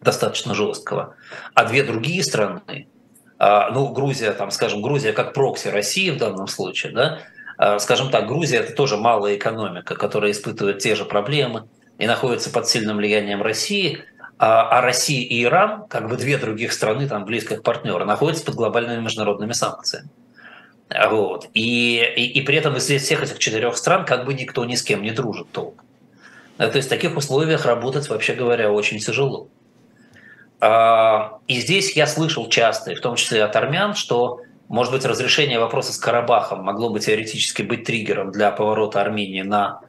[0.00, 1.14] достаточно жесткого,
[1.54, 2.97] а две другие страны а,
[3.38, 7.18] ну, Грузия, там, скажем, Грузия как прокси России в данном случае, да,
[7.58, 12.50] а, скажем так, Грузия– это тоже малая экономика, которая испытывает те же проблемы и находится
[12.50, 14.04] под сильным влиянием России,
[14.38, 18.54] а, а Россия и Иран, как бы две других страны, там, близких партнера, находятся под
[18.54, 20.08] глобальными международными санкциями.
[21.10, 21.50] Вот.
[21.52, 24.82] И, и, и при этом из всех этих четырех стран как бы никто ни с
[24.82, 25.84] кем не дружит толком.
[26.56, 29.48] То есть в таких условиях работать, вообще говоря, очень тяжело.
[30.60, 35.58] А, и здесь я слышал часто, в том числе от армян, что, может быть, разрешение
[35.58, 39.80] вопроса с Карабахом могло бы теоретически быть триггером для поворота Армении на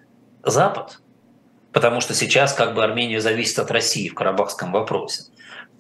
[0.44, 1.00] Запад,
[1.72, 5.24] потому что сейчас как бы Армения зависит от России в карабахском вопросе.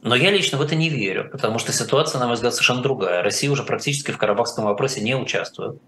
[0.01, 3.21] Но я лично в это не верю, потому что ситуация, на мой взгляд, совершенно другая.
[3.21, 5.81] Россия уже практически в карабахском вопросе не участвует.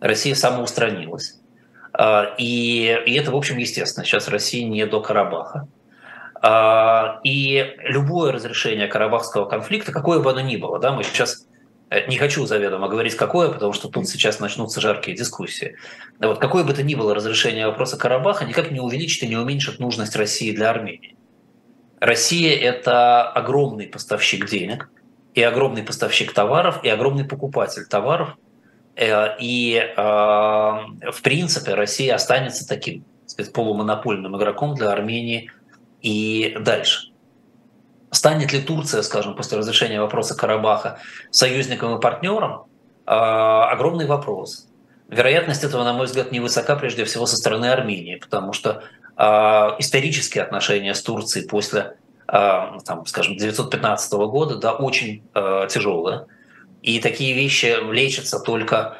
[0.00, 1.38] Россия самоустранилась.
[1.92, 4.04] А, и, и это, в общем, естественно.
[4.04, 5.68] Сейчас Россия не до Карабаха.
[6.46, 11.46] А, и любое разрешение карабахского конфликта, какое бы оно ни было, да, мы сейчас
[11.94, 15.76] Э, не хочу заведомо говорить, какое, потому что тут сейчас начнутся жаркие дискуссии.
[16.18, 19.78] Вот какое бы то ни было разрешение вопроса Карабаха никак не увеличит и не уменьшит
[19.78, 21.16] нужность России для Армении.
[22.00, 24.90] Россия– это огромный поставщик денег,
[25.34, 28.36] и огромный поставщик товаров, и огромный покупатель товаров.
[28.96, 35.50] Э, и, э, в принципе, Россия останется таким сказать, полумонопольным игроком для Армении
[36.04, 37.08] и дальше.
[38.10, 40.98] Станет ли Турция, скажем, после разрешения вопроса Карабаха
[41.30, 42.66] союзником и партнером?
[43.06, 44.68] А, огромный вопрос.
[45.08, 48.84] Вероятность этого, на мой взгляд, невысока прежде всего со стороны Армении, потому что
[49.16, 55.22] а, исторические отношения с Турцией после, а, там, скажем, 1915 года да, очень
[55.70, 56.26] тяжелые.
[56.82, 58.98] И такие вещи лечатся только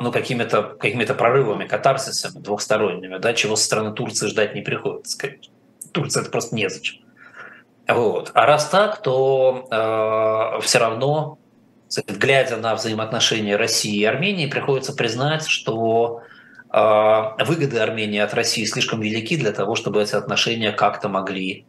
[0.00, 5.18] ну, какими-то какими прорывами, катарсисами двухсторонними, да, чего со стороны Турции ждать не приходится.
[5.98, 7.02] Турция это просто незачем.
[7.88, 8.30] Вот.
[8.34, 11.38] А раз так, то э, все равно,
[12.06, 16.22] глядя на взаимоотношения России и Армении, приходится признать, что
[16.70, 21.64] э, выгоды Армении от России слишком велики для того, чтобы эти отношения как-то могли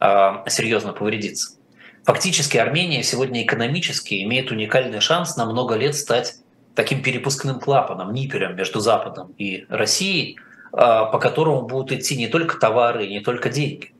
[0.00, 1.58] э, серьезно повредиться.
[2.04, 6.36] Фактически Армения сегодня экономически имеет уникальный шанс на много лет стать
[6.74, 10.38] таким перепускным клапаном, нипером между Западом и Россией,
[10.74, 13.92] по которому будут идти не только товары, не только деньги.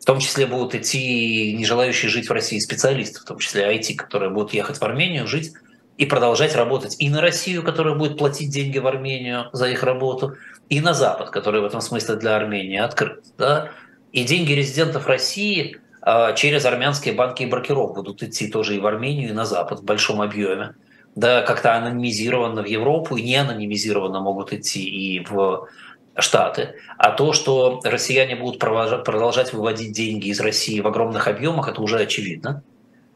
[0.00, 3.96] В том числе будут идти не желающие жить в России специалисты, в том числе IT,
[3.96, 5.52] которые будут ехать в Армению, жить
[5.98, 10.36] и продолжать работать и на Россию, которая будет платить деньги в Армению за их работу,
[10.70, 13.24] и на Запад, который в этом смысле для Армении открыт.
[13.36, 13.72] Да?
[14.12, 18.86] И деньги резидентов России а, через армянские банки и брокеров будут идти тоже и в
[18.86, 20.74] Армению, и на Запад в большом объеме.
[21.16, 25.68] Да, как-то анонимизированно в Европу и не анонимизированно могут идти и в
[26.16, 31.80] Штаты, а то, что россияне будут продолжать выводить деньги из России в огромных объемах, это
[31.80, 32.62] уже очевидно.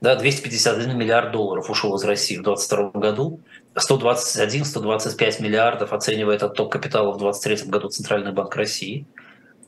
[0.01, 3.41] Да, 251 миллиард долларов ушел из России в 2022 году,
[3.75, 9.07] 121-125 миллиардов оценивает отток капитала в 2023 году Центральный банк России.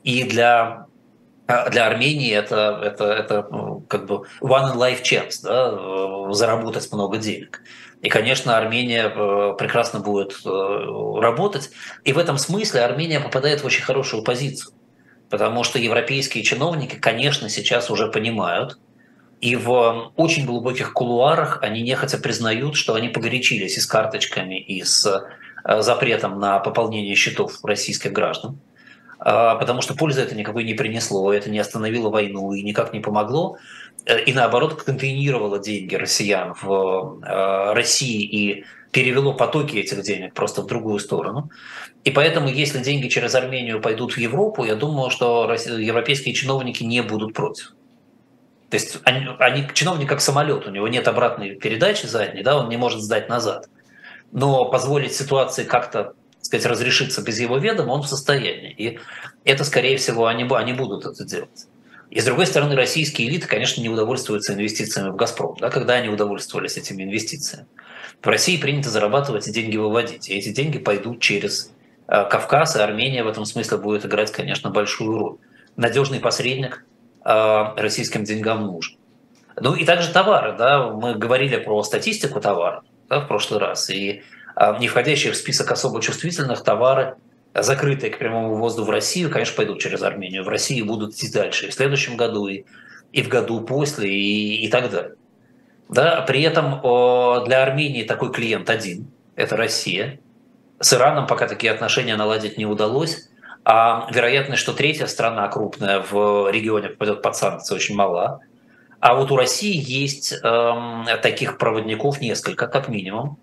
[0.03, 0.85] И для
[1.47, 7.61] для Армении это, это, это ну, как бы one life chance, да, заработать много денег.
[8.01, 10.49] И, конечно, Армения э, прекрасно будет э,
[11.19, 11.71] работать.
[12.03, 14.73] И в этом смысле Армения попадает в очень хорошую позицию.
[15.29, 18.77] Потому что европейские чиновники, конечно, сейчас уже понимают,
[19.41, 24.83] и в очень глубоких кулуарах они нехотя признают, что они погорячились и с карточками, и
[24.83, 25.05] с
[25.65, 28.59] э, запретом на пополнение счетов российских граждан.
[29.19, 32.99] А, потому что пользы это никакой не принесло, это не остановило войну и никак не
[32.99, 33.57] помогло.
[34.05, 40.61] Э, и наоборот контейнировало деньги россиян в э, России и перевело потоки этих денег просто
[40.61, 41.49] в другую сторону.
[42.03, 47.01] И поэтому, если деньги через Армению пойдут в Европу, я думаю, что европейские чиновники не
[47.01, 47.73] будут против.
[48.69, 52.69] То есть они, они чиновник как самолет, у него нет обратной передачи задней, да, он
[52.69, 53.69] не может сдать назад.
[54.31, 56.13] Но позволить ситуации как-то
[56.47, 58.73] сказать, разрешиться без его ведома, он в состоянии.
[58.77, 58.99] И
[59.43, 61.67] это, скорее всего, они, они будут это делать.
[62.09, 65.57] И с другой стороны, российские элиты, конечно, не удовольствуются инвестициями в «Газпром».
[65.59, 67.67] Да, когда они удовольствовались этими инвестициями?
[68.21, 70.29] В России принято зарабатывать и деньги выводить.
[70.29, 71.71] И эти деньги пойдут через
[72.07, 75.37] э, Кавказ, и Армения в этом смысле будет играть, конечно, большую роль.
[75.75, 76.85] Надежный посредник
[77.25, 78.97] э, российским деньгам нужен.
[79.59, 80.55] Ну и также товары.
[80.57, 83.89] Да, мы говорили про статистику товаров да, в прошлый раз.
[83.89, 84.23] И
[84.79, 87.15] не входящие в список особо чувствительных товары–
[87.53, 90.43] закрытые к прямому ввозу в Россию, конечно, пойдут через Армению.
[90.43, 92.63] В России будут идти дальше и в следующем году, и,
[93.11, 95.15] и в году после, и, и так далее.
[95.89, 96.21] Да?
[96.21, 96.81] При этом
[97.45, 100.19] для Армении такой клиент один– это Россия.
[100.79, 103.29] С Ираном пока такие отношения наладить не удалось,
[103.65, 108.41] а вероятность, что третья страна крупная в регионе попадет под санкции, очень мала.
[108.99, 113.37] А вот у России есть эм, таких проводников несколько, как минимум.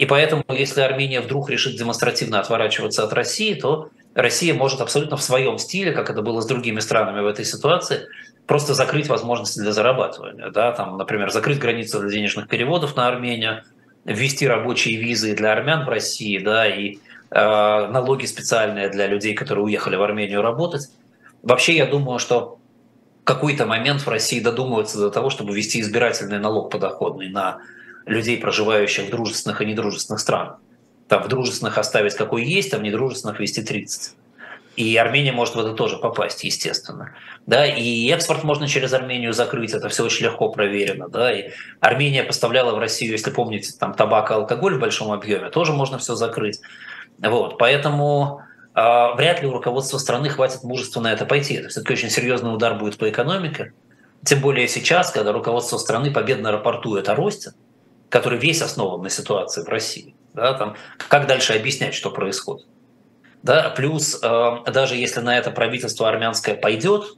[0.00, 5.22] И поэтому, если Армения вдруг решит демонстративно отворачиваться от России, то Россия может абсолютно в
[5.22, 8.08] своем стиле, как это было с другими странами в этой ситуации,
[8.46, 10.48] просто закрыть возможности для зарабатывания.
[10.52, 10.72] Да?
[10.72, 13.62] Там, например, закрыть границу для денежных переводов на Армению,
[14.06, 16.96] ввести рабочие визы для армян в России, да, и
[17.30, 20.88] э, налоги специальные для людей, которые уехали в Армению работать.
[21.42, 22.58] Вообще, я думаю, что
[23.20, 27.58] в какой-то момент в России додумываются до того, чтобы ввести избирательный налог подоходный на
[28.06, 30.58] людей, проживающих в дружественных и недружественных странах.
[31.08, 34.14] Там в дружественных оставить какой есть, а в недружественных вести 30.
[34.76, 37.12] И Армения может в это тоже попасть, естественно.
[37.46, 41.08] Да, и экспорт можно через Армению закрыть, это все очень легко проверено.
[41.08, 45.50] Да, и Армения поставляла в Россию, если помните, там табак и алкоголь в большом объеме,
[45.50, 46.60] тоже можно все закрыть.
[47.18, 48.42] Вот, поэтому
[48.74, 48.80] э,
[49.16, 51.54] вряд ли у руководства страны хватит мужества на это пойти.
[51.54, 53.72] Это все-таки очень серьезный удар будет по экономике.
[54.24, 57.52] Тем более сейчас, когда руководство страны победно рапортует о росте,
[58.10, 60.14] который весь основан на ситуации в России.
[60.34, 60.76] Да, там,
[61.08, 62.66] как дальше объяснять, что происходит?
[63.42, 67.14] Да, плюс, э, даже если на это правительство армянское пойдет,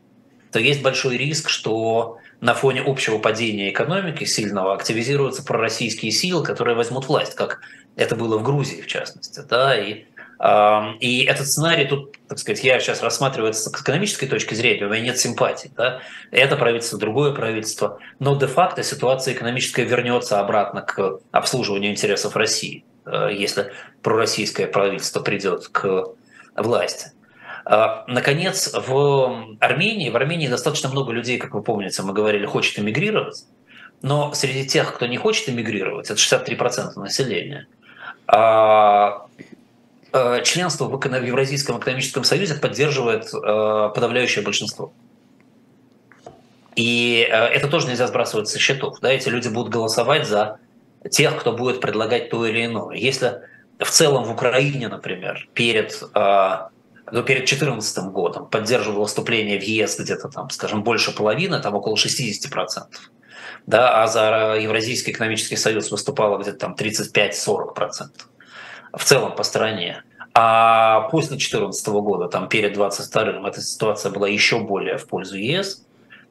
[0.53, 6.77] то есть большой риск, что на фоне общего падения экономики сильного активизируются пророссийские силы, которые
[6.77, 7.61] возьмут власть, как
[7.97, 9.41] это было в Грузии, в частности.
[9.49, 10.05] Да, и,
[11.01, 15.03] и этот сценарий тут, так сказать, я сейчас рассматриваю с экономической точки зрения, у меня
[15.03, 15.71] нет симпатий.
[15.77, 16.01] Да?
[16.33, 17.99] Это правительство, другое правительство.
[18.19, 22.85] Но де-факто ситуация экономическая вернется обратно к обслуживанию интересов России.
[23.05, 26.07] Э, если пророссийское правительство придет к
[26.57, 27.13] власти.
[27.65, 32.79] Э, наконец, в Армении, в Армении достаточно много людей, как вы помните, мы говорили, хочет
[32.79, 33.45] эмигрировать,
[34.03, 37.67] но среди тех, кто не хочет эмигрировать, это 63% населения,
[38.27, 39.27] а,
[40.45, 44.93] членство в Евразийском экономическом союзе поддерживает подавляющее большинство.
[46.77, 48.99] И это тоже нельзя сбрасывать со счетов.
[49.01, 49.13] Да?
[49.13, 50.59] Эти люди будут голосовать за
[51.11, 52.97] тех, кто будет предлагать то или иное.
[52.97, 53.41] Если
[53.79, 60.29] в целом в Украине, например, перед, ну, перед 2014 годом поддерживало вступление в ЕС где-то
[60.29, 62.85] там, скажем, больше половины, там около 60%,
[63.67, 68.09] да, а за Евразийский экономический союз выступало где-то там 35-40%
[68.93, 70.03] в целом по стране.
[70.35, 75.85] А после 2014 года, там перед 22 эта ситуация была еще более в пользу ЕС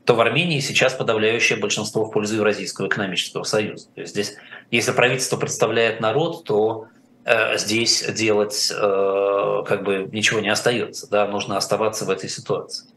[0.06, 3.88] то в Армении сейчас подавляющее большинство в пользу Евразийского экономического союза.
[3.94, 4.36] То есть здесь,
[4.72, 6.88] если правительство представляет народ, то
[7.24, 11.10] э, здесь делать э, как бы ничего не остается.
[11.10, 11.28] Да?
[11.28, 12.88] Нужно оставаться в этой ситуации.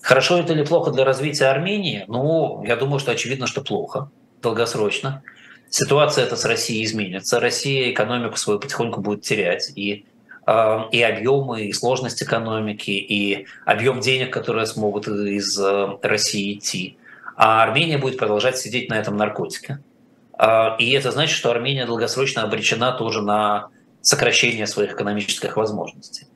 [0.00, 2.04] Хорошо это или плохо для развития Армении?
[2.08, 5.22] Ну, я думаю, что очевидно, что плохо, долгосрочно.
[5.70, 7.40] Ситуация эта с Россией изменится.
[7.40, 9.70] Россия экономику свою потихоньку будет терять.
[9.76, 10.04] И
[10.48, 16.96] Эм, и объемы, и сложность экономики, и объем денег, которые смогут из э, России идти.
[17.36, 19.80] А Армения будет продолжать сидеть на этом наркотике.
[20.38, 23.68] Э, и это значит, что Армения долгосрочно обречена тоже на
[24.00, 26.26] сокращение своих экономических возможностей.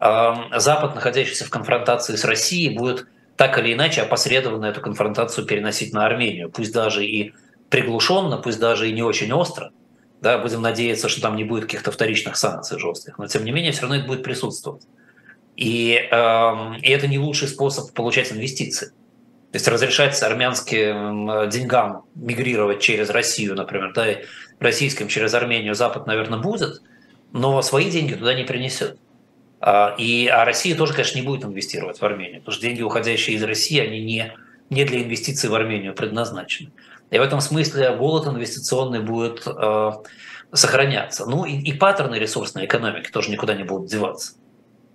[0.00, 5.92] Эм, Запад, находящийся в конфронтации с Россией, будет так или иначе опосредованно эту конфронтацию переносить
[5.92, 7.32] на Армению, пусть даже и
[7.72, 9.72] приглушенно, пусть даже и не очень остро–
[10.22, 13.72] да, будем надеяться, что там не будет каких-то вторичных санкций жестких, но тем не менее
[13.72, 14.82] все равно это будет присутствовать.
[15.56, 18.86] И, э, и это не лучший способ получать инвестиции.
[18.86, 24.24] То есть разрешать армянским деньгам мигрировать через Россию, например, да, и
[24.60, 26.80] российским через Армению Запад, наверное, будет,
[27.32, 28.96] но свои деньги туда не принесет.
[29.60, 33.36] А, и, а Россия тоже, конечно, не будет инвестировать в Армению, потому что деньги, уходящие
[33.36, 34.32] из России, они не,
[34.70, 36.70] не для инвестиций в Армению предназначены.
[37.12, 39.90] И в этом смысле голод инвестиционный будет э,
[40.50, 41.26] сохраняться.
[41.26, 44.32] Ну и, и паттерны ресурсной экономики тоже никуда не будут деваться.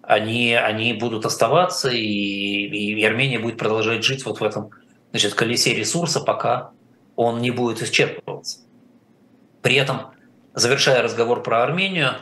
[0.02, 4.72] Они, они будут оставаться, и, и Армения будет продолжать жить вот в этом
[5.12, 6.72] значит, колесе ресурса, пока
[7.16, 8.62] он не будет исчерпываться.
[9.62, 10.08] При этом,
[10.56, 12.14] завершая разговор про Армению,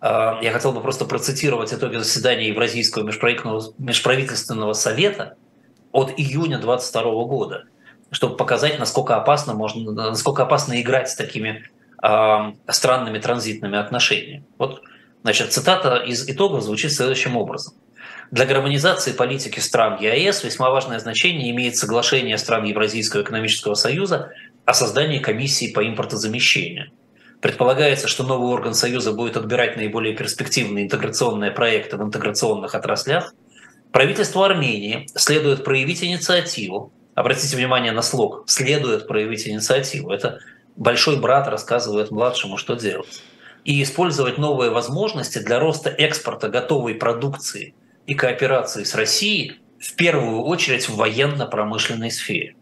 [0.00, 5.36] э, я хотел бы просто процитировать итоги заседания Евразийского межправительственного совета
[5.92, 7.64] от июня 2022 года–
[8.14, 11.64] чтобы показать, насколько опасно можно, насколько опасно играть с такими
[12.02, 14.44] э, странными транзитными отношениями.
[14.56, 14.82] Вот,
[15.22, 17.74] значит, цитата из итогов звучит следующим образом.
[18.30, 24.30] Для гармонизации политики стран ЕАЭС весьма важное значение имеет соглашение стран Евразийского экономического союза
[24.64, 26.90] о создании комиссии по импортозамещению.
[27.40, 33.34] Предполагается, что новый орган Союза будет отбирать наиболее перспективные интеграционные проекты в интеграционных отраслях.
[33.92, 40.10] Правительству Армении следует проявить инициативу обратите внимание на слог, следует проявить инициативу.
[40.10, 40.40] Это
[40.76, 43.22] большой брат рассказывает младшему, что делать.
[43.64, 47.74] И использовать новые возможности для роста экспорта готовой продукции
[48.06, 52.56] и кооперации с Россией в первую очередь в военно-промышленной сфере.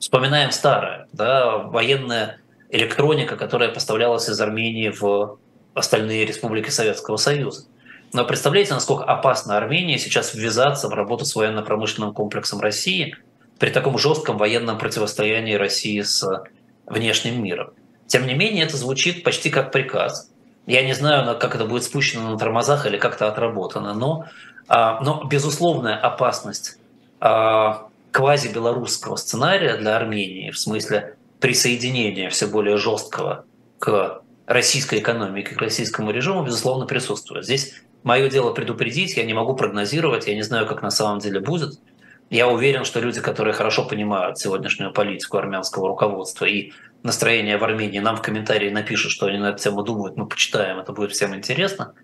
[0.00, 5.38] Вспоминаем старое, да, военная электроника, которая поставлялась из Армении в
[5.74, 7.66] остальные республики Советского Союза.
[8.12, 13.14] Но представляете, насколько опасно Армения сейчас ввязаться в работу с военно-промышленным комплексом России–
[13.64, 16.44] при таком жестком военном противостоянии России с
[16.84, 17.70] внешним миром.
[18.06, 20.30] Тем не менее, это звучит почти как приказ.
[20.66, 24.26] Я не знаю, как это будет спущено на тормозах или как-то отработано, но,
[24.68, 26.76] а, но безусловная опасность
[27.20, 33.46] а, квази-белорусского сценария для Армении, в смысле присоединения все более жесткого
[33.78, 37.46] к российской экономике, к российскому режиму, безусловно, присутствует.
[37.46, 41.40] Здесь мое дело предупредить, я не могу прогнозировать, я не знаю, как на самом деле
[41.40, 41.80] будет–
[42.34, 46.72] я уверен, что люди, которые хорошо понимают сегодняшнюю политику армянского руководства и
[47.04, 50.80] настроение в Армении, нам в комментарии напишут, что они на эту тему думают, мы почитаем,
[50.80, 51.94] это будет всем интересно.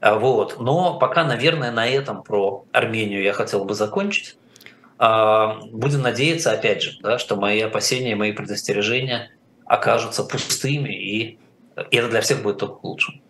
[0.00, 0.60] А, вот.
[0.60, 4.36] Но пока, наверное, на этом про Армению я хотел бы закончить.
[4.98, 9.30] А, будем надеяться, опять же, да, что мои опасения, мои предостережения
[9.64, 11.38] окажутся пустыми, и
[11.90, 13.22] это для всех будет только лучше.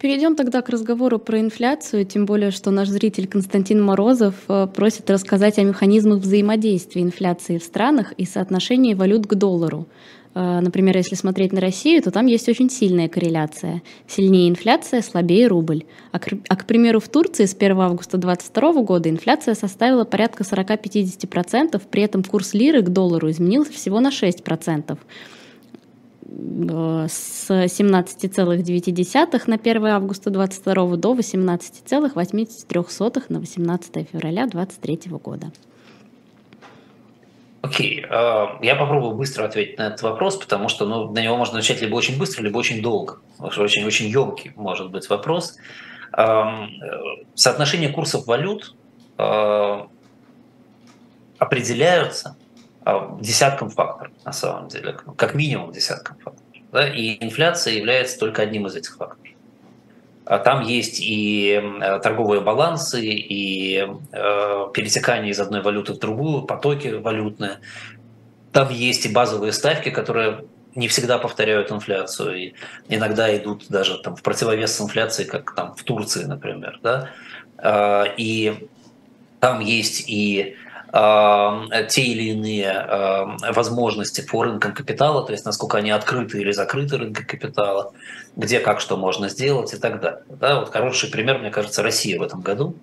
[0.00, 5.10] Перейдем тогда к разговору про инфляцию, тем более, что наш зритель Константин Морозов э, просит
[5.10, 9.86] рассказать о механизмах взаимодействия инфляции в странах и соотношении валют к доллару.
[10.34, 13.82] Э, например, если смотреть на Россию, то там есть очень сильная корреляция.
[14.08, 15.84] Сильнее инфляция, слабее рубль.
[16.12, 20.44] А, к, а, к примеру, в Турции с 1 августа 2022 года инфляция составила порядка
[20.44, 24.96] 40-50%, при этом курс лиры к доллару изменился всего на 6%.
[26.30, 35.52] Э, с 17,9 на 1 августа 2022 до 18,83 на 18 февраля 2023 года.
[37.62, 38.06] Окей, okay.
[38.08, 41.82] Э, я попробую быстро ответить на этот вопрос, потому что ну, на него можно начать
[41.82, 43.18] либо очень быстро, либо очень долго.
[43.38, 45.56] Очень-очень емкий может быть вопрос.
[46.12, 46.70] Эм,
[47.34, 48.74] соотношение курсов валют
[49.18, 49.86] э,
[51.38, 52.36] определяются
[52.84, 56.50] а, десятком факторов, на самом деле, как минимум десятком факторов.
[56.72, 56.88] Да?
[56.88, 59.20] И инфляция является только одним из этих факторов.
[60.24, 61.60] А там есть и
[62.04, 63.78] торговые балансы, и
[64.12, 67.58] э, перетекание из одной валюты в другую, потоки валютные.
[68.52, 70.44] Там есть и базовые ставки, которые
[70.76, 72.54] не всегда повторяют инфляцию, и
[72.88, 76.78] иногда идут даже там, в противовес инфляции, как там в Турции, например.
[76.80, 77.10] Да?
[77.58, 78.68] Э, и
[79.40, 80.56] там есть и
[80.92, 87.24] те или иные возможности по рынкам капитала, то есть насколько они открыты или закрыты рынка
[87.24, 87.92] капитала,
[88.36, 90.22] где как что можно сделать и так далее.
[90.28, 92.74] Да, вот хороший пример, мне кажется, Россия в этом году,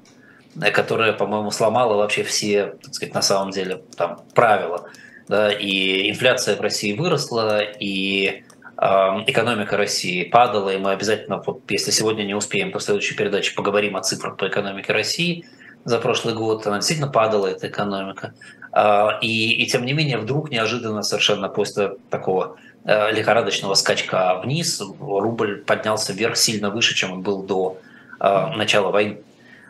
[0.61, 4.89] э, которая, по-моему, сломала вообще все, так сказать, на самом деле там правила.
[5.27, 8.43] Да, и инфляция в России выросла, и
[8.79, 13.55] экономика России падала, и мы обязательно, вот, если сегодня не успеем, то в следующей передаче
[13.55, 15.45] поговорим о цифрах по экономике России–
[15.87, 18.33] за прошлый год, она действительно падала, эта экономика.
[18.73, 24.81] А, и, и тем не менее, вдруг неожиданно совершенно после такого э, лихорадочного скачка вниз,
[24.99, 27.77] рубль поднялся вверх сильно выше, чем он был до
[28.19, 29.19] э, начала войны.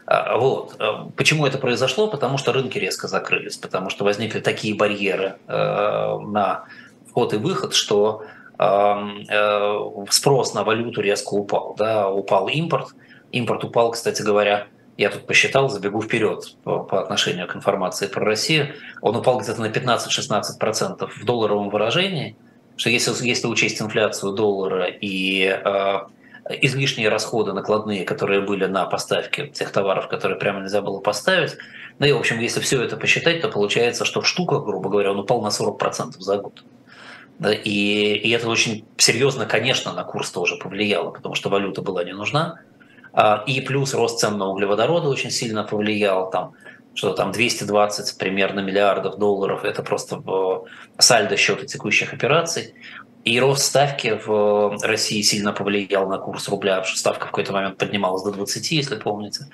[0.08, 0.76] А, вот.
[0.80, 2.08] Э, почему это произошло?
[2.08, 6.64] Потому что рынки резко закрылись, потому что возникли такие барьеры на
[7.12, 8.24] вход и выход, что
[10.10, 11.76] спрос на валюту резко упал.
[11.78, 12.10] Да?
[12.10, 12.88] Упал импорт.
[13.32, 14.66] Импорт упал, кстати говоря,
[14.98, 19.62] я тут посчитал, забегу вперед по, по отношению к информации про Россию, он упал где-то
[19.62, 22.36] на 15-16% в долларовом выражении,
[22.76, 26.00] что если, если учесть инфляцию доллара и э,
[26.62, 31.58] излишние расходы накладные, которые были на поставки тех товаров, которые прямо нельзя было поставить,
[32.00, 35.12] ну и, в общем, если все это посчитать, то получается, что в штуках, грубо говоря,
[35.12, 36.64] он упал на 40% за год.
[37.40, 42.04] Да, и, и это очень серьезно, конечно, на курс тоже повлияло, потому что валюта была
[42.04, 42.60] не нужна.
[43.14, 46.30] А, и плюс рост цен на углеводороды очень сильно повлиял.
[46.30, 46.54] Там,
[46.94, 50.22] что там 220 примерно миллиардов долларов– это просто
[50.98, 52.74] сальдо счета текущих операций.
[53.24, 57.52] И рост ставки в России сильно повлиял на курс рубля, потому что ставка в какой-то
[57.52, 59.48] момент поднималась до 20, если помните.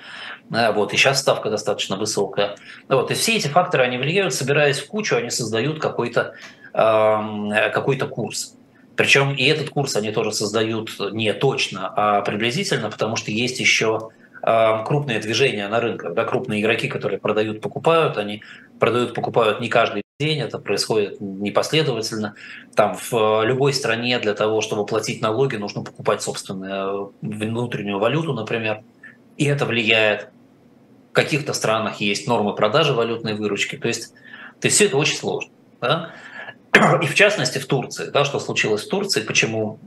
[0.48, 2.56] Вот, и сейчас ставка достаточно высокая.
[2.88, 6.34] Вот, и все эти факторы, они влияют, собираясь в кучу, они создают какой-то
[6.72, 8.56] какой курс.
[8.96, 14.10] Причем и этот курс они тоже создают не точно, а приблизительно, потому что есть еще
[14.42, 18.42] а, крупные движения на рынках, да, крупные игроки, которые продают, покупают, они
[18.78, 22.34] продают, покупают не каждый день, это происходит непоследовательно.
[22.76, 28.82] Там в любой стране для того, чтобы платить налоги, нужно покупать собственную внутреннюю валюту, например,
[29.38, 30.28] и это влияет.
[31.10, 34.12] В каких-то странах есть нормы продажи валютной выручки, то есть,
[34.60, 35.50] то есть все это очень сложно.
[35.80, 36.10] Да?
[37.02, 39.78] И в частности в Турции, да, что случилось в Турции, почему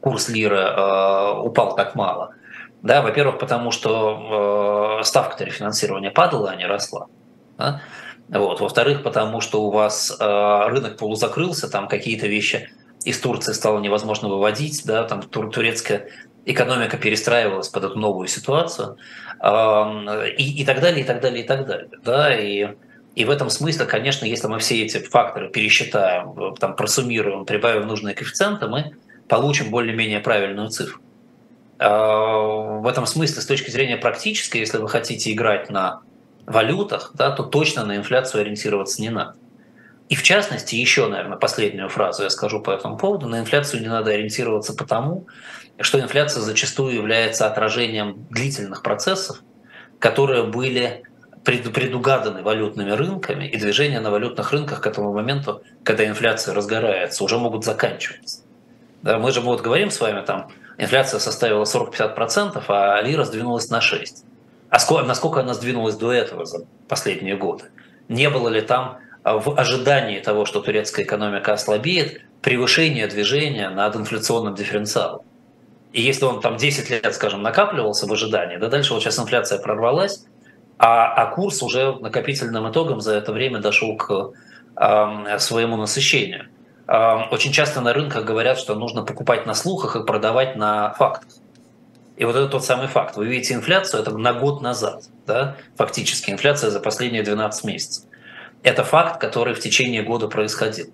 [0.00, 2.34] курс лиры э, упал так мало.
[2.82, 7.06] Да, во-первых, потому что э, ставка рефинансирования падала, а не росла.
[7.58, 7.82] Да?
[8.28, 8.60] Вот.
[8.60, 12.70] Во-вторых, потому что у вас э, рынок полузакрылся, там какие-то вещи
[13.04, 16.08] из Турции стало невозможно выводить, да, там тур турецкая
[16.44, 18.96] экономика перестраивалась под эту новую ситуацию,
[19.42, 21.88] э, и, и так далее, и так далее, и так далее.
[22.02, 22.68] Да, и
[23.14, 28.14] и в этом смысле, конечно, если мы все эти факторы пересчитаем, там, просуммируем, прибавим нужные
[28.14, 28.92] коэффициенты, мы
[29.28, 31.00] получим более-менее правильную цифру.
[31.78, 36.02] А, в этом смысле, с точки зрения практической, если вы хотите играть на
[36.46, 39.36] валютах, да, то точно на инфляцию ориентироваться не надо.
[40.08, 43.28] И в частности, еще, наверное, последнюю фразу я скажу по этому поводу.
[43.28, 45.26] На инфляцию не надо ориентироваться потому,
[45.78, 49.42] что инфляция зачастую является отражением длительных процессов,
[50.00, 51.04] которые были
[51.44, 57.38] предугаданы валютными рынками, и движения на валютных рынках к этому моменту, когда инфляция разгорается, уже
[57.38, 58.42] могут заканчиваться.
[59.02, 63.78] Да, мы же вот говорим с вами, там, инфляция составила 40-50%, а лира сдвинулась на
[63.78, 64.24] 6%.
[64.68, 67.64] А сколько, насколько она сдвинулась до этого за последние годы?
[68.08, 73.96] Не было ли там а, в ожидании того, что турецкая экономика ослабеет, превышение движения над
[73.96, 75.22] инфляционным дифференциалом.
[75.92, 79.58] И если он там 10 лет, скажем, накапливался в ожидании, да дальше вот сейчас инфляция
[79.58, 80.24] прорвалась,
[80.82, 84.32] а, а курс уже накопительным итогом за это время дошел к
[84.76, 86.46] э, своему насыщению.
[86.86, 91.28] Э, очень часто на рынках говорят, что нужно покупать на слухах и продавать на фактах.
[92.16, 93.14] И вот это тот самый факт.
[93.16, 98.04] Вы видите инфляцию, это на год назад, да, фактически инфляция за последние 12 месяцев.
[98.62, 100.86] Это факт, который в течение года происходил.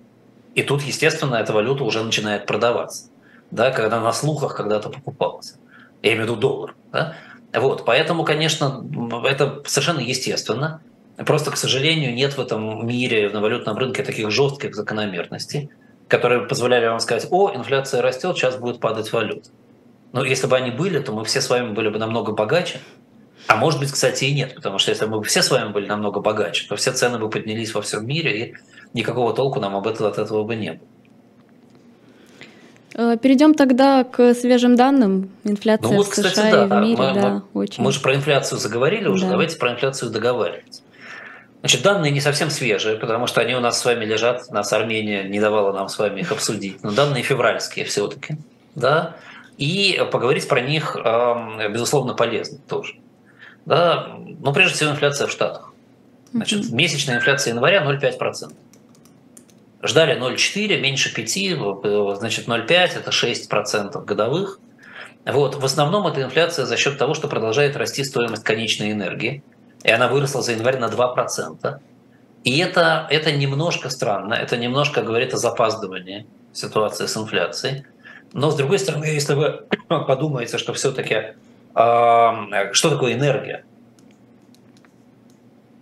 [0.53, 3.05] И тут, естественно, эта валюта уже начинает продаваться,
[3.51, 5.55] да, когда на слухах когда-то покупалась.
[6.01, 6.75] Я имею в виду доллар.
[6.91, 7.15] Да?
[7.59, 8.83] Вот, поэтому, конечно,
[9.25, 10.81] это совершенно естественно.
[11.17, 15.69] Просто, к сожалению, нет в этом мире, на валютном рынке таких жестких закономерностей,
[16.07, 19.49] которые позволяли вам сказать, о, инфляция растет, сейчас будет падать валюта.
[20.13, 22.79] Но если бы они были, то мы все с вами были бы намного богаче.
[23.47, 25.87] А может быть, кстати, и нет, потому что если бы мы все с вами были
[25.87, 28.55] намного богаче, то все цены бы поднялись во всем мире, и
[28.93, 30.87] никакого толку нам об этом, от этого бы не было.
[32.97, 35.29] Э, перейдем тогда к свежим данным.
[35.43, 37.83] Инфляция ну, вот, в США кстати, да, и в мире, мы, да, мы, очень.
[37.83, 39.31] Мы же про инфляцию заговорили уже, да.
[39.31, 40.81] давайте про инфляцию договариваться.
[41.59, 45.23] Значит, данные не совсем свежие, потому что они у нас с вами лежат, нас Армения
[45.23, 48.37] не давала нам с вами их обсудить, но данные февральские все-таки,
[48.73, 49.15] да,
[49.57, 50.95] и поговорить про них,
[51.71, 52.95] безусловно, полезно тоже.
[53.65, 55.73] Да, ну, прежде всего, инфляция в Штатах.
[56.31, 58.53] Значит, месячная инфляция января 0,5%.
[59.83, 64.59] Ждали 0,4, меньше 5, значит 0,5 это 6% годовых.
[65.25, 65.55] Вот.
[65.55, 69.43] В основном это инфляция за счет того, что продолжает расти стоимость конечной энергии.
[69.83, 71.79] И она выросла за январь на 2%.
[72.43, 77.85] И это, это немножко странно, это немножко говорит о запаздывании ситуации с инфляцией.
[78.33, 81.15] Но с другой стороны, если вы подумаете, что все-таки
[81.75, 83.65] э, что такое энергия?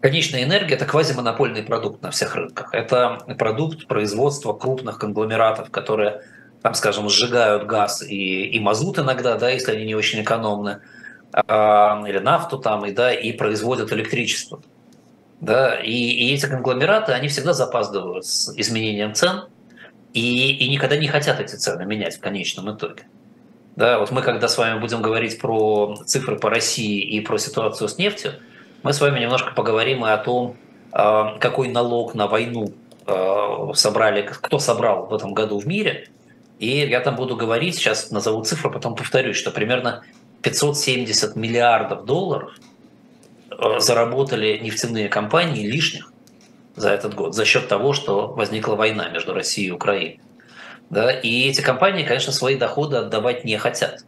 [0.06, 2.70] Конечная энергия– это квазимонопольный продукт на всех рынках.
[2.76, 6.22] Это продукт производства крупных конгломератов, которые,
[6.62, 10.82] там, скажем, сжигают газ и, и мазут иногда, да, если они не очень экономны,
[11.34, 11.42] э,
[12.08, 14.62] или нафту там, и, да, и производят электричество.
[15.42, 19.46] Да, и, и эти конгломераты, они всегда запаздывают с изменением цен
[20.14, 23.08] и, и никогда не хотят эти цены менять в конечном итоге.
[23.76, 27.90] Да, вот мы, когда с вами будем говорить про цифры по России и про ситуацию
[27.90, 28.34] с нефтью,
[28.86, 30.58] мы с вами немножко поговорим и о том,
[30.92, 32.72] а, какой налог на войну
[33.08, 36.10] а, собрали, кто собрал в этом году в мире.
[36.60, 40.04] И я там буду говорить, сейчас назову цифру, потом повторюсь, что примерно
[40.44, 42.52] 570 миллиардов долларов
[43.50, 46.14] а, заработали нефтяные компании лишних
[46.76, 50.20] за этот год за счет того, что возникла война между Россией и Украиной.
[50.92, 51.12] Да?
[51.12, 54.06] И эти компании, конечно, свои доходы отдавать не хотят.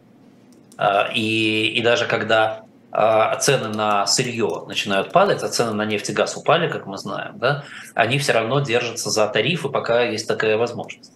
[1.16, 6.38] И, и даже когда цены на сырье начинают падать, а цены на нефть и газ
[6.38, 7.64] упали, как мы знаем, да,
[7.94, 11.12] они все равно держатся за тарифы, пока есть такая возможность.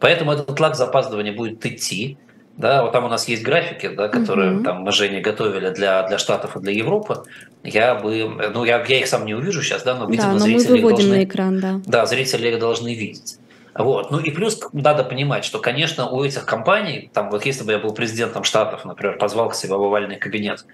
[0.00, 2.18] Поэтому этот лаг запаздывания будет идти.
[2.56, 4.64] Да, вот там у нас есть графики, да, которые угу.
[4.64, 7.24] там мы Жене готовили для, для Штатов и для Европы.
[7.64, 10.38] Я бы, ну я, я их сам не увижу сейчас, да, но, видимо, да, но
[10.38, 11.80] зрители мы выводим должны, на экран, да.
[11.84, 13.38] Да, зрители их должны видеть.
[13.74, 14.12] Вот.
[14.12, 17.78] Ну и плюс надо понимать, что, конечно, у этих компаний, там вот если бы я
[17.78, 20.64] был президентом Штатов, например, позвал к себе в овальный кабинет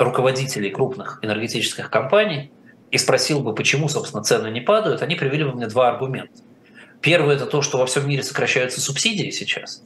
[0.00, 2.50] руководителей крупных энергетических компаний
[2.90, 6.42] и спросил бы, почему, собственно, цены не падают, они привели бы мне два аргумента.
[7.00, 9.82] Первый– это то, что во всем мире сокращаются субсидии сейчас.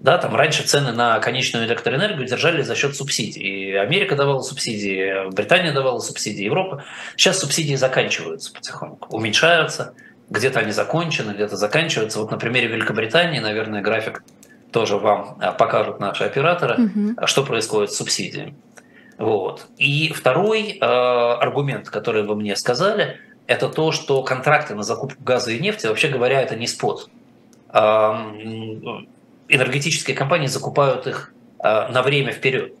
[0.00, 3.42] Да, там раньше цены на конечную электроэнергию держали за счет субсидий.
[3.42, 6.84] И Америка давала субсидии, Британия давала субсидии, Европа.
[7.16, 9.94] Сейчас субсидии заканчиваются потихоньку, уменьшаются.
[10.30, 12.20] Где-то они закончены, где-то заканчиваются.
[12.20, 14.22] Вот на примере Великобритании, наверное, график
[14.70, 17.26] тоже вам а, покажут наши операторы, угу.
[17.26, 18.54] что происходит с субсидиями.
[19.18, 19.66] Вот.
[19.76, 25.50] И второй э, аргумент, который вы мне сказали, это то, что контракты на закупку газа
[25.50, 27.10] и нефти, вообще говоря, это не спот.
[29.50, 32.74] Энергетические компании закупают их э, на время вперед.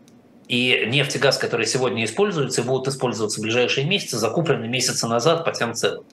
[0.46, 5.44] И нефть и газ, которые сегодня используются будут использоваться в ближайшие месяцы, закуплены месяцы назад
[5.44, 6.04] по тем ценам.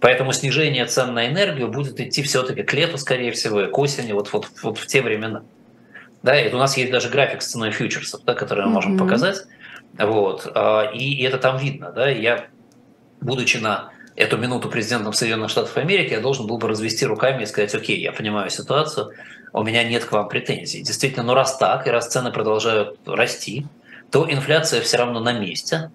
[0.00, 4.12] Поэтому снижение цен на энергию будет идти все-таки к лету, скорее всего, и к осени,
[4.12, 5.42] вот, вот, вот в те времена.
[6.22, 8.74] Да, и у нас есть даже график с ценой фьючерсов, да, который мы mm-hmm.
[8.74, 9.44] можем показать.
[9.98, 11.92] Вот, а, и, это там видно.
[11.92, 12.46] Да, я,
[13.20, 17.46] будучи на эту минуту президентом Соединенных Штатов Америки, я должен был бы развести руками и
[17.46, 19.12] сказать, окей, я понимаю ситуацию,
[19.52, 20.82] у меня нет к вам претензий.
[20.82, 23.66] Действительно, ну раз так, и раз цены продолжают расти,
[24.10, 25.90] то инфляция все равно на месте.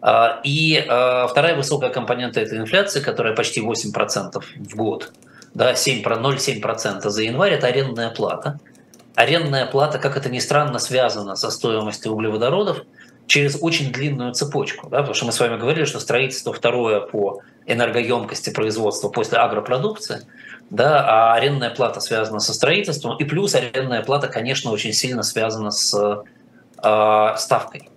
[0.00, 5.12] А, и а, вторая высокая компонента этой инфляции, которая почти 8% в год,
[5.54, 8.58] да, 0,7% за январь, это арендная плата
[9.18, 12.84] арендная плата, как это ни странно, связана со стоимостью углеводородов
[13.26, 14.88] через очень длинную цепочку.
[14.88, 14.98] Да?
[14.98, 20.24] Потому что мы с вами говорили, что строительство второе по энергоемкости производства после агропродукции,
[20.70, 25.72] да, а арендная плата связана со строительством, и плюс арендная плата, конечно, очень сильно связана
[25.72, 26.24] с
[26.84, 27.90] э, ставкой,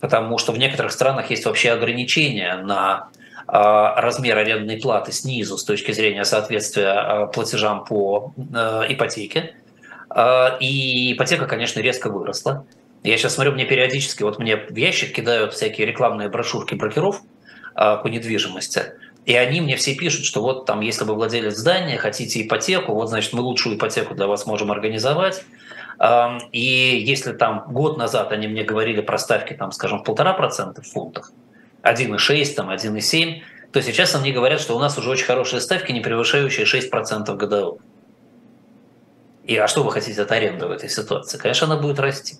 [0.00, 3.10] потому что в некоторых странах есть вообще ограничения на
[3.46, 9.54] э, размер арендной платы снизу с точки зрения соответствия э, платежам по э, ипотеке,
[10.60, 12.66] и ипотека, конечно, резко выросла.
[13.02, 17.20] Я сейчас смотрю, мне периодически, вот мне в ящик кидают всякие рекламные брошюрки брокеров
[17.74, 18.92] э, по недвижимости,
[19.24, 23.08] и они мне все пишут, что вот там, если вы владелец здания, хотите ипотеку, вот,
[23.08, 25.44] значит, мы лучшую ипотеку для вас можем организовать.
[26.50, 30.86] И если там год назад они мне говорили про ставки, там, скажем, полтора процента в
[30.86, 31.30] фунтах,
[31.84, 33.42] 1,6, там, 1,7,
[33.72, 37.80] то сейчас они говорят, что у нас уже очень хорошие ставки, не превышающие 6% годовых.
[39.44, 41.38] И а что вы хотите от аренды в этой ситуации?
[41.38, 42.36] Конечно, она будет расти.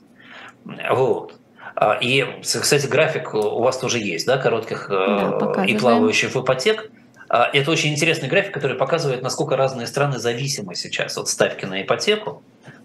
[0.91, 1.35] Вот.
[1.75, 6.91] А, и, кстати, график у вас тоже есть, да, коротких э, да, и плавающих ипотек.
[7.29, 11.83] А, это очень интересный график, который показывает, насколько разные страны зависимы сейчас от ставки на
[11.83, 12.43] ипотеку.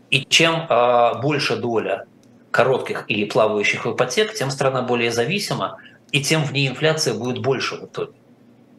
[0.09, 2.05] И чем а, больше доля
[2.49, 5.77] коротких и плавающих ипотек, тем страна более зависима,
[6.11, 8.13] и тем в ней инфляция будет больше в итоге.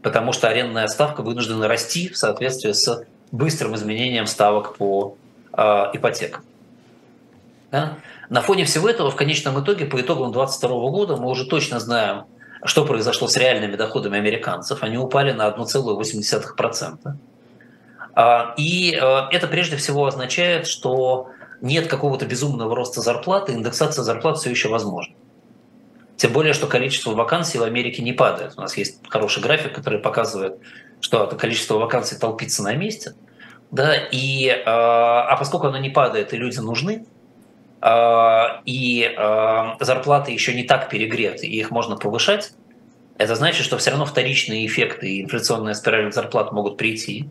[0.03, 5.16] Потому что арендная ставка вынуждена расти в соответствии с быстрым изменением ставок по
[5.92, 6.44] ипотекам.
[7.70, 7.98] Да?
[8.30, 12.24] На фоне всего этого, в конечном итоге, по итогам 2022 года, мы уже точно знаем,
[12.64, 14.82] что произошло с реальными доходами американцев.
[14.82, 17.14] Они упали на 1,8%.
[18.14, 21.30] А, и э, это прежде всего означает, что
[21.61, 25.14] нет какого-то безумного роста зарплаты, индексация зарплат все еще возможна.
[26.16, 28.54] Тем более, что количество вакансий в Америке не падает.
[28.56, 30.59] У нас есть хороший график, который показывает,
[31.00, 33.14] что количество вакансий толпится на месте.
[33.70, 37.04] Да, и, а, а поскольку оно не падает и люди нужны,
[37.80, 42.52] а, и а, зарплаты еще не так перегреты, и их можно повышать,
[43.18, 47.28] это значит, что все равно вторичные эффекты и инфляционная спираль зарплат могут прийти.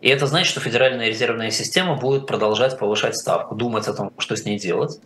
[0.00, 4.36] И это значит, что Федеральная резервная система будет продолжать повышать ставку, думать о том, что
[4.36, 5.00] с ней делать.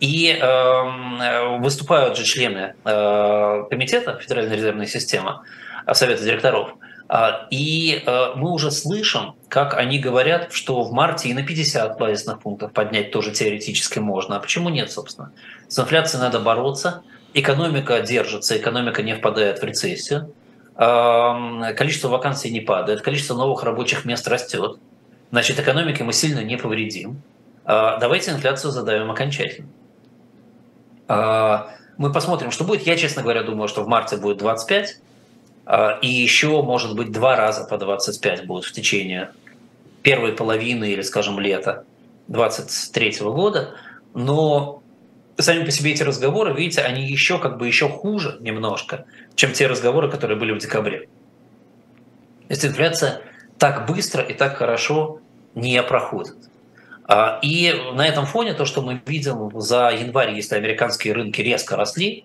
[0.00, 5.40] И э, выступают же члены э, комитета Федеральной резервной системы,
[5.92, 6.70] Совета директоров,
[7.50, 12.40] и э, мы уже слышим, как они говорят, что в марте и на 50 базисных
[12.40, 14.36] пунктов поднять тоже теоретически можно.
[14.36, 15.32] А почему нет, собственно?
[15.68, 17.02] С инфляцией надо бороться,
[17.34, 20.32] экономика держится, экономика не впадает в рецессию,
[20.74, 24.78] количество вакансий не падает, количество новых рабочих мест растет.
[25.32, 27.20] Значит, экономике мы сильно не повредим.
[27.64, 29.68] А, давайте инфляцию задавим окончательно.
[31.08, 32.82] А, мы посмотрим, что будет.
[32.82, 35.11] Я, честно говоря, думаю, что в марте будет 25, а,
[36.02, 39.30] и еще, может быть, два раза по 25 будут в течение
[40.02, 41.84] первой половины или, скажем, лета
[42.28, 43.74] 23 года.
[44.14, 44.82] Но
[45.38, 49.66] сами по себе эти разговоры, видите, они еще как бы еще хуже немножко, чем те
[49.66, 51.08] разговоры, которые были в декабре.
[52.48, 53.22] То есть инфляция
[53.58, 55.20] так быстро и так хорошо
[55.54, 56.36] не проходит.
[57.04, 61.76] А, и на этом фоне то, что мы видим за январь, если американские рынки резко
[61.76, 62.24] росли,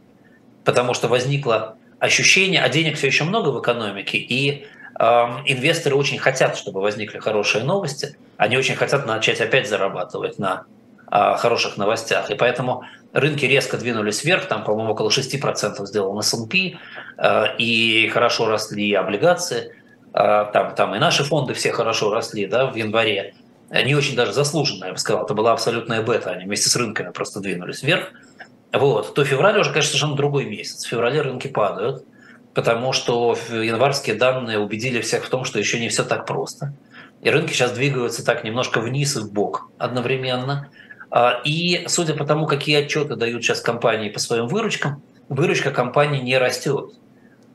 [0.63, 4.65] потому что возникла ощущение, а денег все еще много в экономике, и
[4.99, 5.03] э,
[5.45, 10.65] инвесторы очень хотят, чтобы возникли хорошие новости, они очень хотят начать опять зарабатывать на
[11.11, 12.83] э, хороших новостях, и поэтому
[13.13, 16.77] рынки резко двинулись вверх, там, по-моему, около 6% сделал S&P,
[17.17, 19.75] э, и хорошо росли облигации,
[20.13, 23.33] э, там, там и наши фонды все хорошо росли да, в январе,
[23.69, 27.11] не очень даже заслуженно, я бы сказал, это была абсолютная бета, они вместе с рынками
[27.11, 28.11] просто двинулись вверх
[28.73, 30.85] вот, то февраль уже, конечно, совершенно другой месяц.
[30.85, 32.03] В феврале рынки падают,
[32.53, 36.73] потому что январские данные убедили всех в том, что еще не все так просто.
[37.21, 40.69] И рынки сейчас двигаются так немножко вниз и в бок одновременно.
[41.09, 46.21] А, и судя по тому, какие отчеты дают сейчас компании по своим выручкам, выручка компании
[46.21, 46.91] не растет.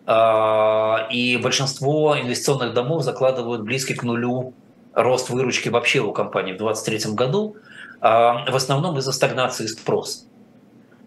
[0.06, 4.54] А, и большинство инвестиционных домов закладывают близкий к нулю
[4.94, 7.56] рост выручки вообще у компании в 2023 году,
[8.00, 10.24] а, в основном из-за стагнации спроса.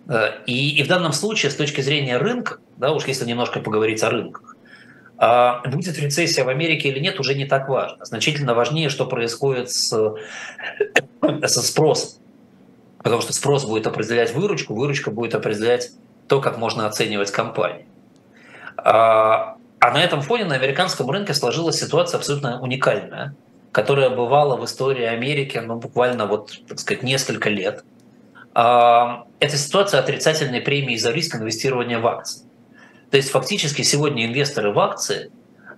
[0.08, 4.04] Э, и, и в данном случае, с точки зрения рынка, да, уж если немножко поговорить
[4.04, 4.56] о рынках,
[5.18, 8.04] а будет рецессия в Америке или нет, уже не так важно.
[8.04, 9.90] Значительно важнее, что происходит с,
[11.46, 12.22] со спросом.
[12.98, 15.92] Потому что спрос будет определять выручку, выручка будет определять
[16.28, 17.86] то, как можно оценивать компанию.
[18.78, 23.36] А, а на этом фоне на американском рынке сложилась ситуация абсолютно уникальная,
[23.72, 27.86] которая бывала в истории Америки ну, буквально вот, так сказать, несколько лет–
[28.56, 32.46] это ситуация отрицательной премии за риск инвестирования в акции.
[33.12, 35.30] То есть фактически сегодня инвесторы в акции,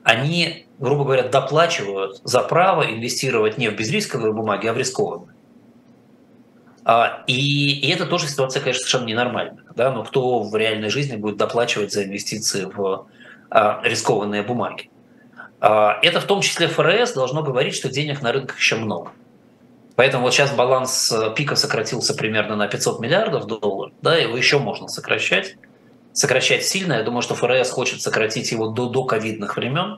[0.03, 5.35] они, грубо говоря, доплачивают за право инвестировать не в безрисковые бумаги, а в рискованные.
[6.85, 9.63] А, и, и это тоже ситуация, конечно, совершенно ненормальная.
[9.75, 9.91] Да?
[9.91, 13.07] Но кто в реальной жизни будет доплачивать за инвестиции в
[13.49, 14.89] а, рискованные бумаги?
[15.59, 19.11] А, это в том числе ФРС должно говорить, что денег на рынках еще много.
[19.97, 24.59] Поэтому вот сейчас баланс э, пика сократился примерно на 500 миллиардов долларов, да, его еще
[24.59, 25.57] можно сокращать.
[26.13, 26.93] Сокращать сильно.
[26.93, 29.97] Я думаю, что ФРС хочет сократить его до, до ковидных времен,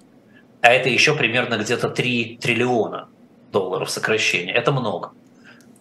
[0.61, 3.09] а это еще примерно где-то 3 триллиона
[3.51, 4.53] долларов сокращения.
[4.53, 5.11] Это много.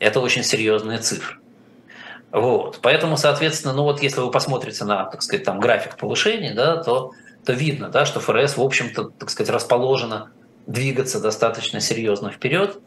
[0.01, 1.37] Это очень серьезные цифры.
[2.33, 2.81] Вот.
[2.83, 7.13] Поэтому, соответственно, ну вот если вы посмотрите на, так сказать, там график повышения, да, то,
[7.45, 10.33] то видно, да, что ФРС, в общем-то, так сказать, расположена
[10.67, 12.81] двигаться достаточно серьезно вперед.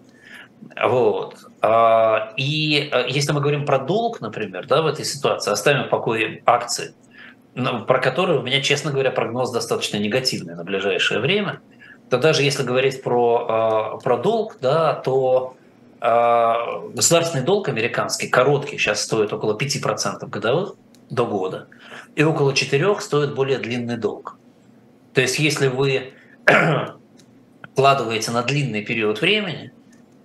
[0.83, 1.37] Вот.
[1.61, 5.89] А, и а, если мы говорим про долг, например, да, в этой ситуации, оставим в
[5.89, 6.93] покое акции,
[7.53, 11.61] про которые у меня, честно говоря, прогноз достаточно негативный на ближайшее время,
[12.09, 15.55] то даже если говорить про, а, про долг, да, то
[15.99, 20.73] государственный долг американский, короткий, сейчас стоит около 5% годовых
[21.11, 21.67] до года,
[22.15, 24.35] и около 4% стоит более длинный долг.
[25.13, 26.13] То есть если вы
[27.73, 29.71] вкладываете на длинный период времени,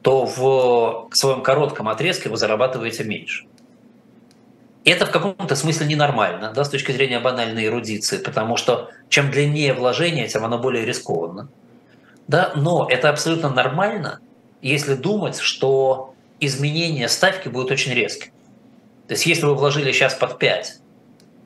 [0.06, 3.44] то в своем коротком отрезке вы зарабатываете меньше.
[4.84, 9.74] это в каком-то смысле ненормально, да, с точки зрения банальной эрудиции, потому что чем длиннее
[9.74, 11.48] вложение, тем оно более рискованно.
[12.28, 12.52] Да?
[12.54, 14.20] Но это абсолютно нормально,
[14.62, 18.30] если думать, что изменение ставки будет очень резким.
[19.08, 20.78] То есть если вы вложили сейчас под 5,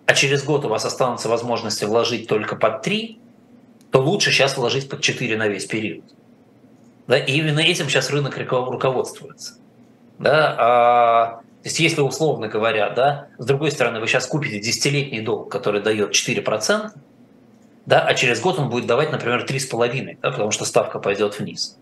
[0.05, 3.19] а через год у вас останутся возможности вложить только под 3,
[3.91, 6.05] то лучше сейчас вложить под 4 на весь период.
[7.11, 9.55] Да, и именно этим сейчас рынок руководствуется.
[10.21, 11.27] Да, а,
[11.61, 15.83] то есть если условно говоря, да, с другой стороны, вы сейчас купите десятилетний долг, который
[15.83, 16.91] дает 4%,
[17.85, 21.77] да, а через год он будет давать, например, 3,5%, да, потому что ставка пойдет вниз.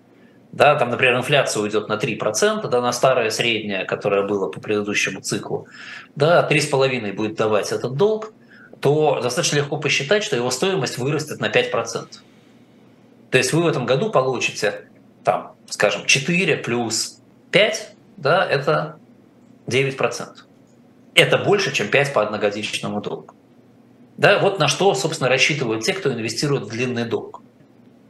[0.52, 5.20] Да, там, например, инфляция уйдет на 3%, да, на старое среднее, которое было по предыдущему
[5.20, 5.68] циклу,
[6.16, 8.32] да, 3,5% будет давать этот долг,
[8.80, 12.06] то достаточно легко посчитать, что его стоимость вырастет на 5%.
[13.30, 14.88] То есть вы в этом году получите
[15.24, 18.98] там, скажем, 4 плюс 5, да, это
[19.66, 20.26] 9%.
[21.14, 23.34] Это больше, чем 5 по одногодичному долгу.
[24.16, 27.40] Да, вот на что, собственно, рассчитывают те, кто инвестирует в длинный долг.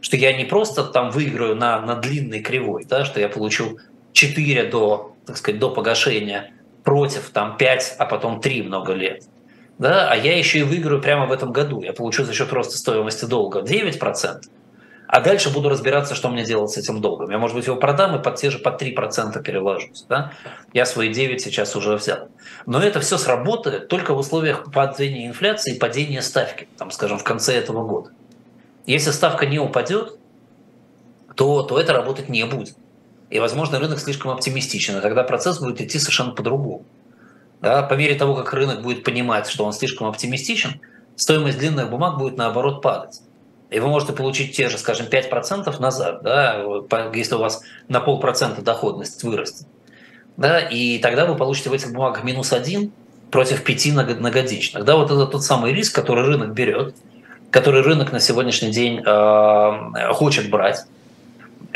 [0.01, 3.79] Что я не просто там выиграю на, на длинной кривой, да, что я получу
[4.13, 6.53] 4 до, так сказать, до погашения
[6.85, 9.25] против там 5, а потом 3 много лет.
[9.79, 11.83] Да, а я еще и выиграю прямо в этом году.
[11.83, 14.41] Я получу за счет роста стоимости долга 9%,
[15.09, 17.31] а дальше буду разбираться, что мне делать с этим долгом.
[17.31, 20.05] Я, может быть, его продам и под те же по 3% переложусь.
[20.07, 20.33] Да?
[20.75, 22.29] Я свои 9 сейчас уже взял.
[22.67, 27.25] Но это все сработает только в условиях падения инфляции и падения ставки, там, скажем, в
[27.25, 28.11] конце этого года.
[28.85, 30.19] Если ставка не упадет,
[31.35, 32.77] то, то это работать не будет.
[33.31, 36.85] И, возможно, рынок слишком оптимистичен, и тогда процесс будет идти совершенно по-другому.
[37.63, 37.83] Да?
[37.83, 40.83] По мере того, как рынок будет понимать, что он слишком оптимистичен,
[41.17, 43.23] стоимость длинных бумаг будет, наоборот, падать
[43.71, 46.65] и вы можете получить те же, скажем, 5% назад, да,
[47.13, 49.67] если у вас на полпроцента доходность вырастет.
[50.37, 52.93] Да, и тогда вы получите в этих бумагах минус один
[53.31, 53.87] против 5
[54.19, 54.85] многодичных.
[54.85, 56.95] Да, вот это тот самый риск, который рынок берет,
[57.51, 60.85] который рынок на сегодняшний день э, хочет брать.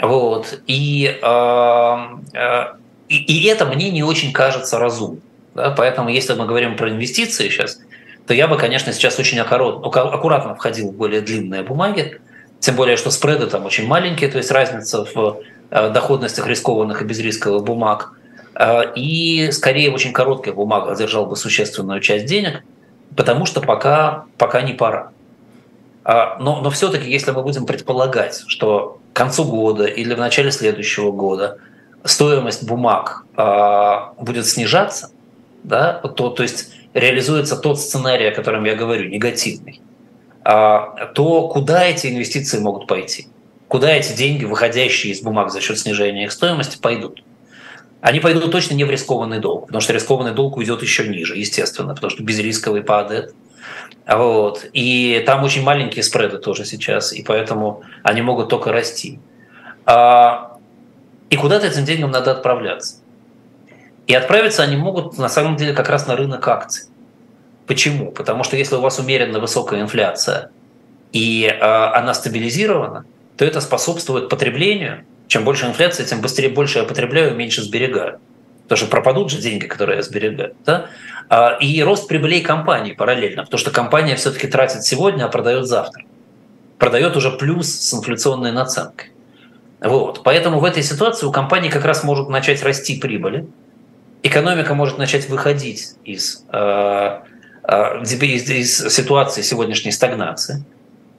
[0.01, 0.61] Вот.
[0.67, 1.97] И, э,
[2.35, 2.65] э,
[3.09, 5.23] и, и это мне не очень кажется разумным.
[5.55, 5.75] Да?
[5.77, 7.81] Поэтому, если мы говорим про инвестиции сейчас,
[8.27, 12.21] то я бы, конечно, сейчас очень аккуратно входил в более длинные бумаги,
[12.61, 17.05] тем более, что спреды там очень маленькие, то есть разница в э, доходностях рискованных и
[17.05, 18.13] безрисковых бумаг.
[18.55, 22.63] Э, и скорее в очень коротких бумагах держал бы существенную часть денег,
[23.17, 25.11] потому что пока, пока не пора.
[26.05, 30.53] А, но, но все-таки, если мы будем предполагать, что к концу года или в начале
[30.53, 31.59] следующего года
[32.05, 33.25] стоимость бумаг
[34.19, 35.11] будет снижаться,
[35.63, 39.81] да, то, то есть реализуется тот сценарий, о котором я говорю, негативный,
[40.45, 43.29] а, то куда эти инвестиции могут пойти?
[43.69, 47.23] Куда эти деньги, выходящие из бумаг за счет снижения их стоимости, пойдут?
[48.01, 51.95] Они пойдут точно не в рискованный долг, потому что рискованный долг уйдет еще ниже, естественно,
[51.95, 53.35] потому что безрисковый падает.
[54.07, 54.67] Вот.
[54.73, 59.21] И там очень маленькие спреды тоже сейчас, и поэтому они могут только расти.
[59.87, 60.59] А,
[61.31, 62.97] и куда-то этим деньгам надо отправляться.
[64.07, 66.87] И отправиться они могут на самом деле как раз на рынок акций.
[67.67, 68.11] Почему?
[68.11, 70.51] Потому что если у вас умеренно высокая инфляция
[71.13, 73.05] и э, она стабилизирована,
[73.37, 75.05] то это способствует потреблению.
[75.29, 78.19] Чем больше инфляция, тем быстрее больше я потребляю, меньше сберегаю.
[78.65, 80.55] Потому что пропадут же деньги, которые я сберегаю.
[80.67, 80.87] Да?
[81.29, 86.05] А, и рост прибылей компании параллельно, потому что компания все-таки тратит сегодня, а продает завтра.
[86.79, 89.13] Продает уже плюс с инфляционной наценкой.
[89.81, 90.23] Вот.
[90.25, 93.47] Поэтому в этой ситуации у компании как раз может начать расти прибыли,
[94.23, 97.21] экономика может начать выходить из, э,
[97.65, 100.65] э, из, из ситуации сегодняшней стагнации.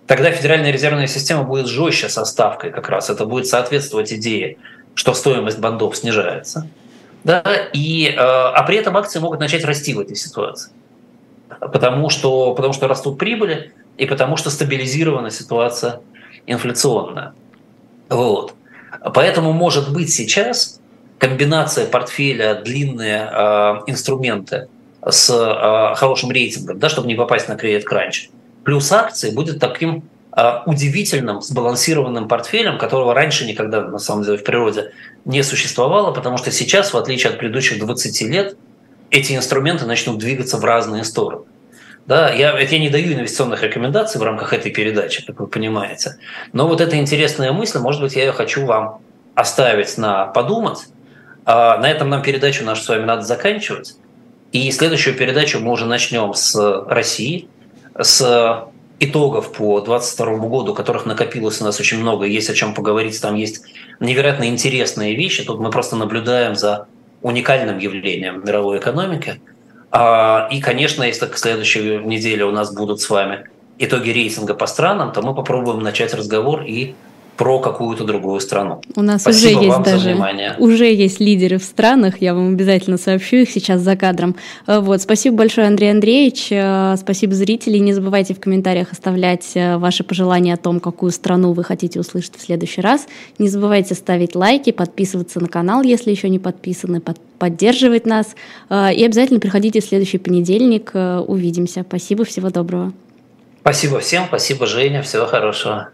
[0.08, 3.10] тогда Федеральная резервная система будет жестче со ставкой как раз.
[3.10, 4.58] Это будет соответствовать идее,
[4.95, 6.68] что стоимость бандов снижается.
[7.24, 7.41] Да,
[7.72, 10.72] и, э, а при этом акции могут начать расти в этой ситуации.
[11.60, 16.01] Потому что, потому что растут прибыли и потому что стабилизирована ситуация
[16.47, 17.34] инфляционная.
[18.10, 18.56] Вот.
[19.14, 20.82] Поэтому, может быть, сейчас
[21.24, 24.67] комбинация портфеля, длинные э, инструменты
[25.01, 28.30] с э, хорошим рейтингом, да, чтобы не попасть на кредит кранч,
[28.65, 30.03] плюс акции будет таким
[30.36, 34.91] э, удивительным, сбалансированным портфелем, которого раньше никогда, на самом деле, в природе
[35.24, 38.57] не существовало, потому что сейчас, в отличие от предыдущих 20 лет,
[39.09, 41.45] эти инструменты начнут двигаться в разные стороны.
[42.05, 46.17] Да, я, я не даю инвестиционных рекомендаций в рамках этой передачи, как вы понимаете.
[46.51, 48.99] Но вот эта интересная мысль, может быть, я ее хочу вам
[49.36, 50.80] оставить на подумать.
[51.46, 53.96] А на этом нам передачу нашу с вами надо заканчивать.
[54.52, 56.56] И следующую передачу мы уже начнем с
[56.88, 57.48] России,
[58.00, 58.70] с
[59.00, 63.36] итогов по 2022 году, которых накопилось у нас очень много, есть о чем поговорить, там
[63.36, 63.64] есть
[64.00, 65.44] невероятно интересные вещи.
[65.44, 66.88] Тут мы просто наблюдаем за
[67.22, 69.41] уникальным явлением мировой экономики.
[69.91, 73.48] А, и, конечно, если к следующей неделе у нас будут с вами
[73.80, 76.96] итоги рейтинга по странам, то мы попробуем начать разговор и
[77.38, 78.82] про какую-то другую страну.
[78.96, 83.38] У нас Спасибо уже есть даже уже есть лидеры в странах, я вам обязательно сообщу
[83.38, 84.36] их сейчас за кадром.
[84.68, 87.78] Э, вот, спасибо большое, Андрей Андреевич, э, спасибо зрители.
[87.78, 92.36] Не забывайте в комментариях оставлять э, ваши пожелания о том, какую страну вы хотите услышать
[92.38, 93.08] в следующий раз.
[93.40, 97.02] Не забывайте ставить лайки, подписываться на канал, если еще не подписаны,
[97.40, 98.36] поддерживать нас.
[98.70, 100.92] И обязательно приходите в следующий понедельник.
[100.94, 101.84] Увидимся.
[101.88, 102.94] Спасибо, всего доброго.
[103.62, 105.90] Спасибо всем, спасибо, Женя, всего хорошего.